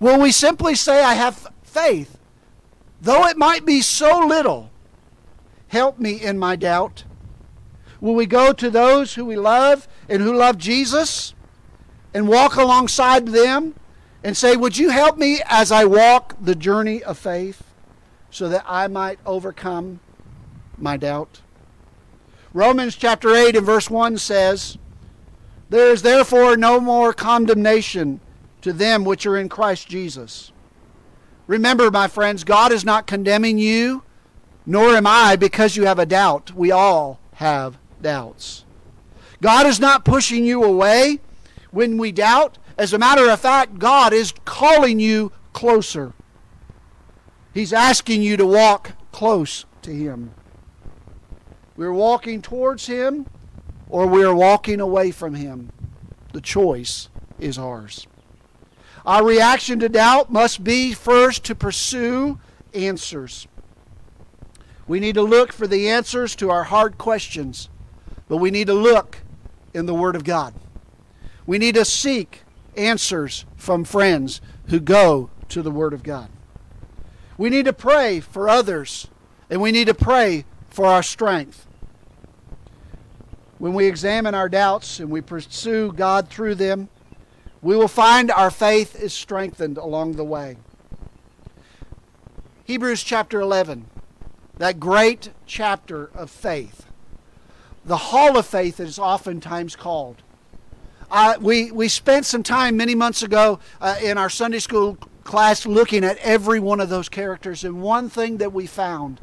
Will 0.00 0.20
we 0.20 0.32
simply 0.32 0.74
say, 0.74 1.04
I 1.04 1.14
have 1.14 1.46
faith, 1.62 2.17
though 3.00 3.26
it 3.26 3.36
might 3.36 3.64
be 3.64 3.80
so 3.80 4.18
little, 4.18 4.70
help 5.68 5.98
me 5.98 6.20
in 6.20 6.38
my 6.38 6.56
doubt? 6.56 7.04
Will 8.00 8.14
we 8.14 8.26
go 8.26 8.52
to 8.52 8.70
those 8.70 9.14
who 9.14 9.24
we 9.24 9.36
love 9.36 9.88
and 10.08 10.22
who 10.22 10.36
love 10.36 10.58
Jesus 10.58 11.34
and 12.14 12.28
walk 12.28 12.56
alongside 12.56 13.28
them 13.28 13.74
and 14.22 14.36
say, 14.36 14.56
Would 14.56 14.78
you 14.78 14.90
help 14.90 15.18
me 15.18 15.40
as 15.46 15.72
I 15.72 15.84
walk 15.84 16.36
the 16.40 16.54
journey 16.54 17.02
of 17.02 17.18
faith 17.18 17.62
so 18.30 18.48
that 18.48 18.64
I 18.66 18.86
might 18.86 19.18
overcome 19.26 20.00
my 20.76 20.96
doubt? 20.96 21.40
Romans 22.54 22.96
chapter 22.96 23.34
8 23.34 23.56
and 23.56 23.66
verse 23.66 23.90
1 23.90 24.18
says, 24.18 24.78
There 25.68 25.90
is 25.90 26.02
therefore 26.02 26.56
no 26.56 26.80
more 26.80 27.12
condemnation 27.12 28.20
to 28.62 28.72
them 28.72 29.04
which 29.04 29.26
are 29.26 29.36
in 29.36 29.48
Christ 29.48 29.88
Jesus 29.88 30.52
Remember, 31.48 31.90
my 31.90 32.06
friends, 32.06 32.44
God 32.44 32.70
is 32.72 32.84
not 32.84 33.06
condemning 33.06 33.58
you, 33.58 34.02
nor 34.66 34.90
am 34.90 35.06
I 35.06 35.34
because 35.34 35.76
you 35.76 35.86
have 35.86 35.98
a 35.98 36.06
doubt. 36.06 36.54
We 36.54 36.70
all 36.70 37.18
have 37.32 37.78
doubts. 38.00 38.64
God 39.40 39.66
is 39.66 39.80
not 39.80 40.04
pushing 40.04 40.44
you 40.44 40.62
away 40.62 41.20
when 41.70 41.96
we 41.96 42.12
doubt. 42.12 42.58
As 42.76 42.92
a 42.92 42.98
matter 42.98 43.28
of 43.30 43.40
fact, 43.40 43.78
God 43.78 44.12
is 44.12 44.34
calling 44.44 45.00
you 45.00 45.32
closer. 45.54 46.12
He's 47.54 47.72
asking 47.72 48.22
you 48.22 48.36
to 48.36 48.46
walk 48.46 48.92
close 49.10 49.64
to 49.82 49.90
Him. 49.90 50.32
We're 51.76 51.92
walking 51.92 52.42
towards 52.42 52.86
Him 52.86 53.26
or 53.88 54.06
we're 54.06 54.34
walking 54.34 54.80
away 54.80 55.12
from 55.12 55.34
Him. 55.34 55.72
The 56.34 56.42
choice 56.42 57.08
is 57.38 57.58
ours. 57.58 58.06
Our 59.08 59.24
reaction 59.24 59.78
to 59.78 59.88
doubt 59.88 60.30
must 60.30 60.62
be 60.62 60.92
first 60.92 61.42
to 61.44 61.54
pursue 61.54 62.38
answers. 62.74 63.48
We 64.86 65.00
need 65.00 65.14
to 65.14 65.22
look 65.22 65.50
for 65.50 65.66
the 65.66 65.88
answers 65.88 66.36
to 66.36 66.50
our 66.50 66.64
hard 66.64 66.98
questions, 66.98 67.70
but 68.28 68.36
we 68.36 68.50
need 68.50 68.66
to 68.66 68.74
look 68.74 69.20
in 69.72 69.86
the 69.86 69.94
Word 69.94 70.14
of 70.14 70.24
God. 70.24 70.52
We 71.46 71.56
need 71.56 71.76
to 71.76 71.86
seek 71.86 72.42
answers 72.76 73.46
from 73.56 73.82
friends 73.84 74.42
who 74.66 74.78
go 74.78 75.30
to 75.48 75.62
the 75.62 75.70
Word 75.70 75.94
of 75.94 76.02
God. 76.02 76.28
We 77.38 77.48
need 77.48 77.64
to 77.64 77.72
pray 77.72 78.20
for 78.20 78.46
others, 78.46 79.08
and 79.48 79.62
we 79.62 79.72
need 79.72 79.86
to 79.86 79.94
pray 79.94 80.44
for 80.68 80.84
our 80.84 81.02
strength. 81.02 81.66
When 83.56 83.72
we 83.72 83.86
examine 83.86 84.34
our 84.34 84.50
doubts 84.50 85.00
and 85.00 85.08
we 85.08 85.22
pursue 85.22 85.94
God 85.94 86.28
through 86.28 86.56
them, 86.56 86.90
we 87.60 87.76
will 87.76 87.88
find 87.88 88.30
our 88.30 88.50
faith 88.50 89.00
is 89.00 89.12
strengthened 89.12 89.78
along 89.78 90.12
the 90.12 90.24
way. 90.24 90.56
Hebrews 92.64 93.02
chapter 93.02 93.40
11, 93.40 93.86
that 94.58 94.78
great 94.78 95.30
chapter 95.46 96.10
of 96.14 96.30
faith. 96.30 96.86
The 97.84 97.96
hall 97.96 98.36
of 98.36 98.46
faith 98.46 98.78
is 98.78 98.98
oftentimes 98.98 99.74
called. 99.74 100.22
Uh, 101.10 101.36
we, 101.40 101.70
we 101.70 101.88
spent 101.88 102.26
some 102.26 102.42
time 102.42 102.76
many 102.76 102.94
months 102.94 103.22
ago 103.22 103.58
uh, 103.80 103.96
in 104.02 104.18
our 104.18 104.28
Sunday 104.28 104.58
school 104.58 104.98
class 105.24 105.64
looking 105.64 106.04
at 106.04 106.18
every 106.18 106.60
one 106.60 106.80
of 106.80 106.90
those 106.90 107.08
characters, 107.08 107.64
and 107.64 107.80
one 107.80 108.10
thing 108.10 108.36
that 108.36 108.52
we 108.52 108.66
found 108.66 109.20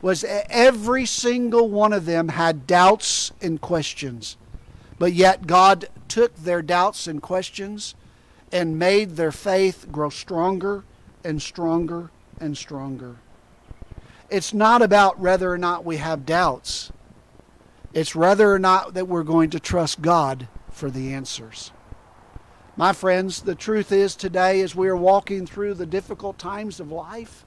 was 0.00 0.24
every 0.24 1.04
single 1.04 1.68
one 1.68 1.92
of 1.92 2.06
them 2.06 2.28
had 2.28 2.66
doubts 2.66 3.32
and 3.40 3.60
questions. 3.60 4.36
But 4.98 5.12
yet 5.12 5.46
God 5.46 5.88
took 6.08 6.34
their 6.36 6.62
doubts 6.62 7.06
and 7.06 7.22
questions 7.22 7.94
and 8.52 8.78
made 8.78 9.16
their 9.16 9.32
faith 9.32 9.86
grow 9.92 10.10
stronger 10.10 10.84
and 11.24 11.40
stronger 11.40 12.10
and 12.40 12.56
stronger. 12.56 13.16
It's 14.30 14.52
not 14.52 14.82
about 14.82 15.18
whether 15.18 15.52
or 15.52 15.58
not 15.58 15.84
we 15.84 15.96
have 15.96 16.26
doubts. 16.26 16.92
It's 17.92 18.14
whether 18.14 18.52
or 18.52 18.58
not 18.58 18.94
that 18.94 19.08
we're 19.08 19.22
going 19.22 19.50
to 19.50 19.60
trust 19.60 20.02
God 20.02 20.48
for 20.70 20.90
the 20.90 21.12
answers. 21.14 21.72
My 22.76 22.92
friends, 22.92 23.42
the 23.42 23.54
truth 23.54 23.90
is 23.90 24.14
today, 24.14 24.60
as 24.60 24.74
we 24.74 24.88
are 24.88 24.96
walking 24.96 25.46
through 25.46 25.74
the 25.74 25.86
difficult 25.86 26.38
times 26.38 26.78
of 26.78 26.92
life, 26.92 27.44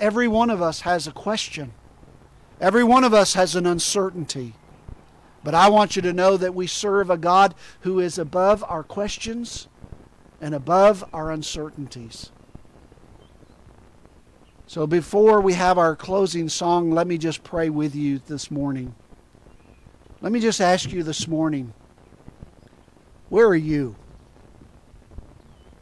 every 0.00 0.26
one 0.28 0.48
of 0.48 0.62
us 0.62 0.82
has 0.82 1.06
a 1.06 1.12
question. 1.12 1.72
Every 2.60 2.82
one 2.82 3.04
of 3.04 3.12
us 3.12 3.34
has 3.34 3.54
an 3.56 3.66
uncertainty. 3.66 4.54
But 5.44 5.54
I 5.54 5.68
want 5.68 5.96
you 5.96 6.02
to 6.02 6.12
know 6.12 6.36
that 6.36 6.54
we 6.54 6.66
serve 6.66 7.10
a 7.10 7.16
God 7.16 7.54
who 7.80 8.00
is 8.00 8.18
above 8.18 8.64
our 8.68 8.82
questions 8.82 9.68
and 10.40 10.54
above 10.54 11.04
our 11.12 11.30
uncertainties. 11.30 12.30
So 14.66 14.86
before 14.86 15.40
we 15.40 15.54
have 15.54 15.78
our 15.78 15.96
closing 15.96 16.48
song, 16.48 16.90
let 16.90 17.06
me 17.06 17.16
just 17.16 17.42
pray 17.42 17.70
with 17.70 17.94
you 17.94 18.18
this 18.18 18.50
morning. 18.50 18.94
Let 20.20 20.32
me 20.32 20.40
just 20.40 20.60
ask 20.60 20.92
you 20.92 21.02
this 21.02 21.26
morning 21.26 21.72
where 23.28 23.46
are 23.46 23.56
you? 23.56 23.96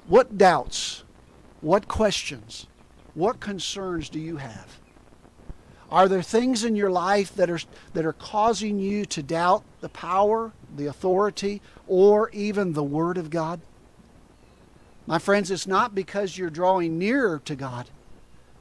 What 0.07 0.37
doubts, 0.39 1.05
what 1.61 1.89
questions, 1.89 2.67
what 3.15 3.41
concerns 3.41 4.09
do 4.09 4.21
you 4.21 4.37
have? 4.37 4.79
Are 5.91 6.09
there 6.09 6.23
things 6.23 6.65
in 6.65 6.75
your 6.75 6.91
life 6.91 7.35
that 7.37 7.49
are, 7.49 7.61
that 7.95 8.05
are 8.05 8.13
causing 8.13 8.79
you 8.79 9.05
to 9.07 9.23
doubt 9.23 9.63
the 9.81 9.89
power, 9.89 10.53
the 10.75 10.87
authority, 10.87 11.63
or 11.87 12.29
even 12.31 12.73
the 12.73 12.83
Word 12.83 13.19
of 13.19 13.31
God? 13.31 13.61
My 15.07 15.19
friends, 15.21 15.51
it's 15.51 15.67
not 15.67 15.95
because 15.95 16.37
you're 16.37 16.51
drawing 16.51 16.99
nearer 16.99 17.41
to 17.45 17.55
God, 17.55 17.89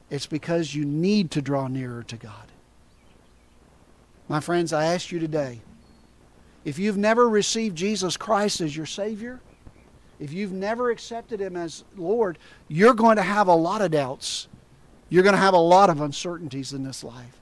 it's 0.08 0.26
because 0.26 0.74
you 0.74 0.84
need 0.84 1.32
to 1.32 1.42
draw 1.42 1.66
nearer 1.66 2.04
to 2.04 2.16
God. 2.16 2.52
My 4.28 4.40
friends, 4.40 4.72
I 4.72 4.84
ask 4.86 5.10
you 5.10 5.18
today 5.18 5.60
if 6.64 6.78
you've 6.78 6.96
never 6.96 7.28
received 7.28 7.76
Jesus 7.76 8.16
Christ 8.16 8.60
as 8.60 8.76
your 8.76 8.86
Savior, 8.86 9.40
if 10.18 10.32
you've 10.32 10.52
never 10.52 10.90
accepted 10.90 11.40
Him 11.40 11.56
as 11.56 11.84
Lord, 11.96 12.38
you're 12.68 12.94
going 12.94 13.16
to 13.16 13.22
have 13.22 13.48
a 13.48 13.54
lot 13.54 13.82
of 13.82 13.90
doubts. 13.90 14.48
You're 15.08 15.22
going 15.22 15.34
to 15.34 15.40
have 15.40 15.54
a 15.54 15.58
lot 15.58 15.90
of 15.90 16.00
uncertainties 16.00 16.72
in 16.72 16.84
this 16.84 17.04
life. 17.04 17.38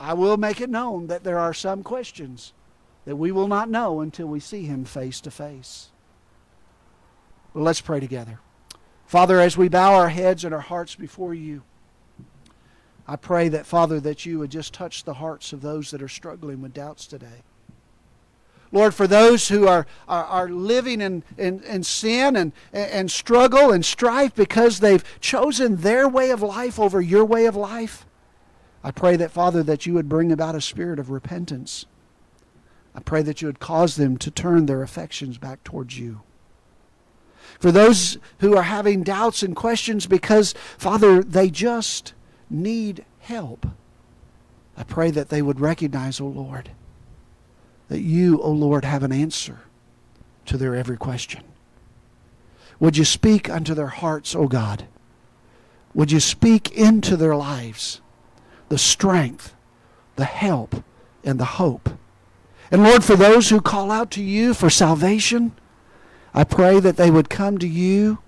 I 0.00 0.14
will 0.14 0.38
make 0.38 0.60
it 0.60 0.70
known 0.70 1.08
that 1.08 1.24
there 1.24 1.38
are 1.38 1.52
some 1.52 1.82
questions 1.82 2.52
that 3.08 3.16
we 3.16 3.32
will 3.32 3.48
not 3.48 3.70
know 3.70 4.02
until 4.02 4.26
we 4.26 4.38
see 4.38 4.64
Him 4.64 4.84
face 4.84 5.18
to 5.22 5.30
face. 5.30 5.88
Well, 7.54 7.64
let's 7.64 7.80
pray 7.80 8.00
together. 8.00 8.38
Father, 9.06 9.40
as 9.40 9.56
we 9.56 9.70
bow 9.70 9.94
our 9.94 10.10
heads 10.10 10.44
and 10.44 10.52
our 10.52 10.60
hearts 10.60 10.94
before 10.94 11.32
you, 11.32 11.62
I 13.06 13.16
pray 13.16 13.48
that, 13.48 13.64
Father, 13.64 13.98
that 14.00 14.26
you 14.26 14.38
would 14.40 14.50
just 14.50 14.74
touch 14.74 15.04
the 15.04 15.14
hearts 15.14 15.54
of 15.54 15.62
those 15.62 15.90
that 15.90 16.02
are 16.02 16.08
struggling 16.08 16.60
with 16.60 16.74
doubts 16.74 17.06
today. 17.06 17.40
Lord, 18.72 18.92
for 18.92 19.06
those 19.06 19.48
who 19.48 19.66
are, 19.66 19.86
are, 20.06 20.24
are 20.24 20.50
living 20.50 21.00
in, 21.00 21.22
in, 21.38 21.62
in 21.62 21.84
sin 21.84 22.36
and, 22.36 22.52
and 22.74 23.10
struggle 23.10 23.72
and 23.72 23.86
strife 23.86 24.34
because 24.34 24.80
they've 24.80 25.18
chosen 25.18 25.76
their 25.76 26.06
way 26.06 26.28
of 26.28 26.42
life 26.42 26.78
over 26.78 27.00
your 27.00 27.24
way 27.24 27.46
of 27.46 27.56
life, 27.56 28.04
I 28.84 28.90
pray 28.90 29.16
that, 29.16 29.30
Father, 29.30 29.62
that 29.62 29.86
you 29.86 29.94
would 29.94 30.10
bring 30.10 30.30
about 30.30 30.54
a 30.54 30.60
spirit 30.60 30.98
of 30.98 31.08
repentance. 31.08 31.86
I 32.98 33.00
pray 33.00 33.22
that 33.22 33.40
you 33.40 33.46
would 33.46 33.60
cause 33.60 33.94
them 33.94 34.16
to 34.16 34.28
turn 34.28 34.66
their 34.66 34.82
affections 34.82 35.38
back 35.38 35.62
towards 35.62 35.96
you. 36.00 36.22
For 37.60 37.70
those 37.70 38.18
who 38.40 38.56
are 38.56 38.64
having 38.64 39.04
doubts 39.04 39.44
and 39.44 39.54
questions 39.54 40.08
because, 40.08 40.52
Father, 40.76 41.22
they 41.22 41.48
just 41.48 42.12
need 42.50 43.04
help, 43.20 43.68
I 44.76 44.82
pray 44.82 45.12
that 45.12 45.28
they 45.28 45.42
would 45.42 45.60
recognize, 45.60 46.20
O 46.20 46.24
oh 46.24 46.28
Lord, 46.28 46.72
that 47.86 48.00
you, 48.00 48.40
O 48.40 48.46
oh 48.46 48.50
Lord, 48.50 48.84
have 48.84 49.04
an 49.04 49.12
answer 49.12 49.60
to 50.46 50.56
their 50.56 50.74
every 50.74 50.96
question. 50.96 51.44
Would 52.80 52.96
you 52.96 53.04
speak 53.04 53.48
unto 53.48 53.74
their 53.74 53.86
hearts, 53.86 54.34
O 54.34 54.40
oh 54.40 54.48
God? 54.48 54.88
Would 55.94 56.10
you 56.10 56.18
speak 56.18 56.72
into 56.72 57.16
their 57.16 57.36
lives 57.36 58.00
the 58.70 58.76
strength, 58.76 59.54
the 60.16 60.24
help, 60.24 60.82
and 61.22 61.38
the 61.38 61.44
hope? 61.44 61.90
And 62.70 62.82
Lord, 62.82 63.02
for 63.04 63.16
those 63.16 63.48
who 63.48 63.60
call 63.60 63.90
out 63.90 64.10
to 64.12 64.22
you 64.22 64.52
for 64.54 64.68
salvation, 64.68 65.52
I 66.34 66.44
pray 66.44 66.80
that 66.80 66.96
they 66.96 67.10
would 67.10 67.30
come 67.30 67.58
to 67.58 67.68
you 67.68 68.18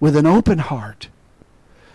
with 0.00 0.16
an 0.16 0.26
open 0.26 0.58
heart 0.58 1.08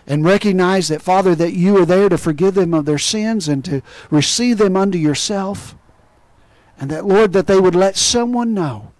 and 0.06 0.24
recognize 0.24 0.88
that, 0.88 1.02
Father, 1.02 1.34
that 1.34 1.52
you 1.52 1.76
are 1.78 1.86
there 1.86 2.08
to 2.08 2.18
forgive 2.18 2.54
them 2.54 2.74
of 2.74 2.84
their 2.84 2.98
sins 2.98 3.48
and 3.48 3.64
to 3.64 3.82
receive 4.10 4.58
them 4.58 4.76
unto 4.76 4.98
yourself. 4.98 5.74
And 6.78 6.90
that, 6.90 7.04
Lord, 7.04 7.32
that 7.32 7.46
they 7.46 7.60
would 7.60 7.74
let 7.74 7.96
someone 7.96 8.54
know 8.54 8.92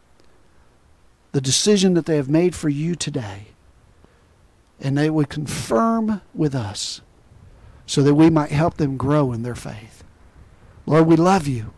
the 1.32 1.40
decision 1.40 1.94
that 1.94 2.06
they 2.06 2.16
have 2.16 2.28
made 2.28 2.54
for 2.54 2.68
you 2.68 2.94
today. 2.94 3.48
And 4.80 4.96
they 4.96 5.10
would 5.10 5.28
confirm 5.28 6.20
with 6.34 6.54
us 6.54 7.00
so 7.86 8.02
that 8.02 8.14
we 8.14 8.30
might 8.30 8.50
help 8.50 8.76
them 8.76 8.96
grow 8.96 9.32
in 9.32 9.42
their 9.42 9.54
faith. 9.54 10.04
Lord, 10.86 11.06
we 11.06 11.16
love 11.16 11.46
you. 11.46 11.72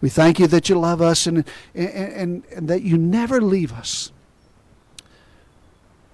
We 0.00 0.08
thank 0.08 0.38
you 0.38 0.46
that 0.48 0.68
you 0.68 0.78
love 0.78 1.00
us 1.00 1.26
and, 1.26 1.44
and, 1.74 1.88
and, 1.88 2.44
and 2.54 2.68
that 2.68 2.82
you 2.82 2.98
never 2.98 3.40
leave 3.40 3.72
us 3.72 4.12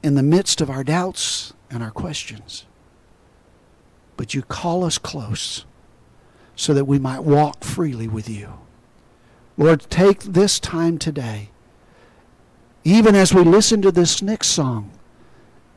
in 0.03 0.14
the 0.14 0.22
midst 0.22 0.61
of 0.61 0.70
our 0.70 0.85
doubts 0.85 1.53
and 1.70 1.83
our 1.83 1.91
questions. 1.91 2.64
But 4.16 4.35
you 4.35 4.43
call 4.43 4.85
us 4.85 4.99
close 4.99 5.64
so 6.55 6.74
that 6.74 6.85
we 6.85 6.99
might 6.99 7.20
walk 7.24 7.64
freely 7.64 8.09
with 8.09 8.28
you. 8.28 8.55
Lord, 9.57 9.87
take 9.91 10.20
this 10.20 10.61
time 10.61 10.99
today, 10.99 11.51
even 12.85 13.14
as 13.14 13.35
we 13.35 13.43
listen 13.43 13.83
to 13.83 13.93
this 13.93 14.22
next 14.22 14.49
song, 14.49 14.91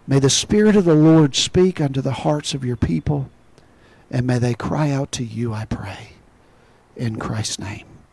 may 0.08 0.20
the 0.20 0.30
Spirit 0.30 0.76
of 0.76 0.86
the 0.86 0.96
Lord 0.96 1.36
speak 1.36 1.82
unto 1.82 2.02
the 2.02 2.12
hearts 2.12 2.54
of 2.54 2.64
your 2.64 2.78
people, 2.78 3.30
and 4.10 4.26
may 4.26 4.40
they 4.40 4.54
cry 4.54 4.92
out 4.92 5.12
to 5.14 5.24
you, 5.24 5.54
I 5.54 5.66
pray, 5.66 6.14
in 6.96 7.18
Christ's 7.18 7.60
name. 7.60 7.86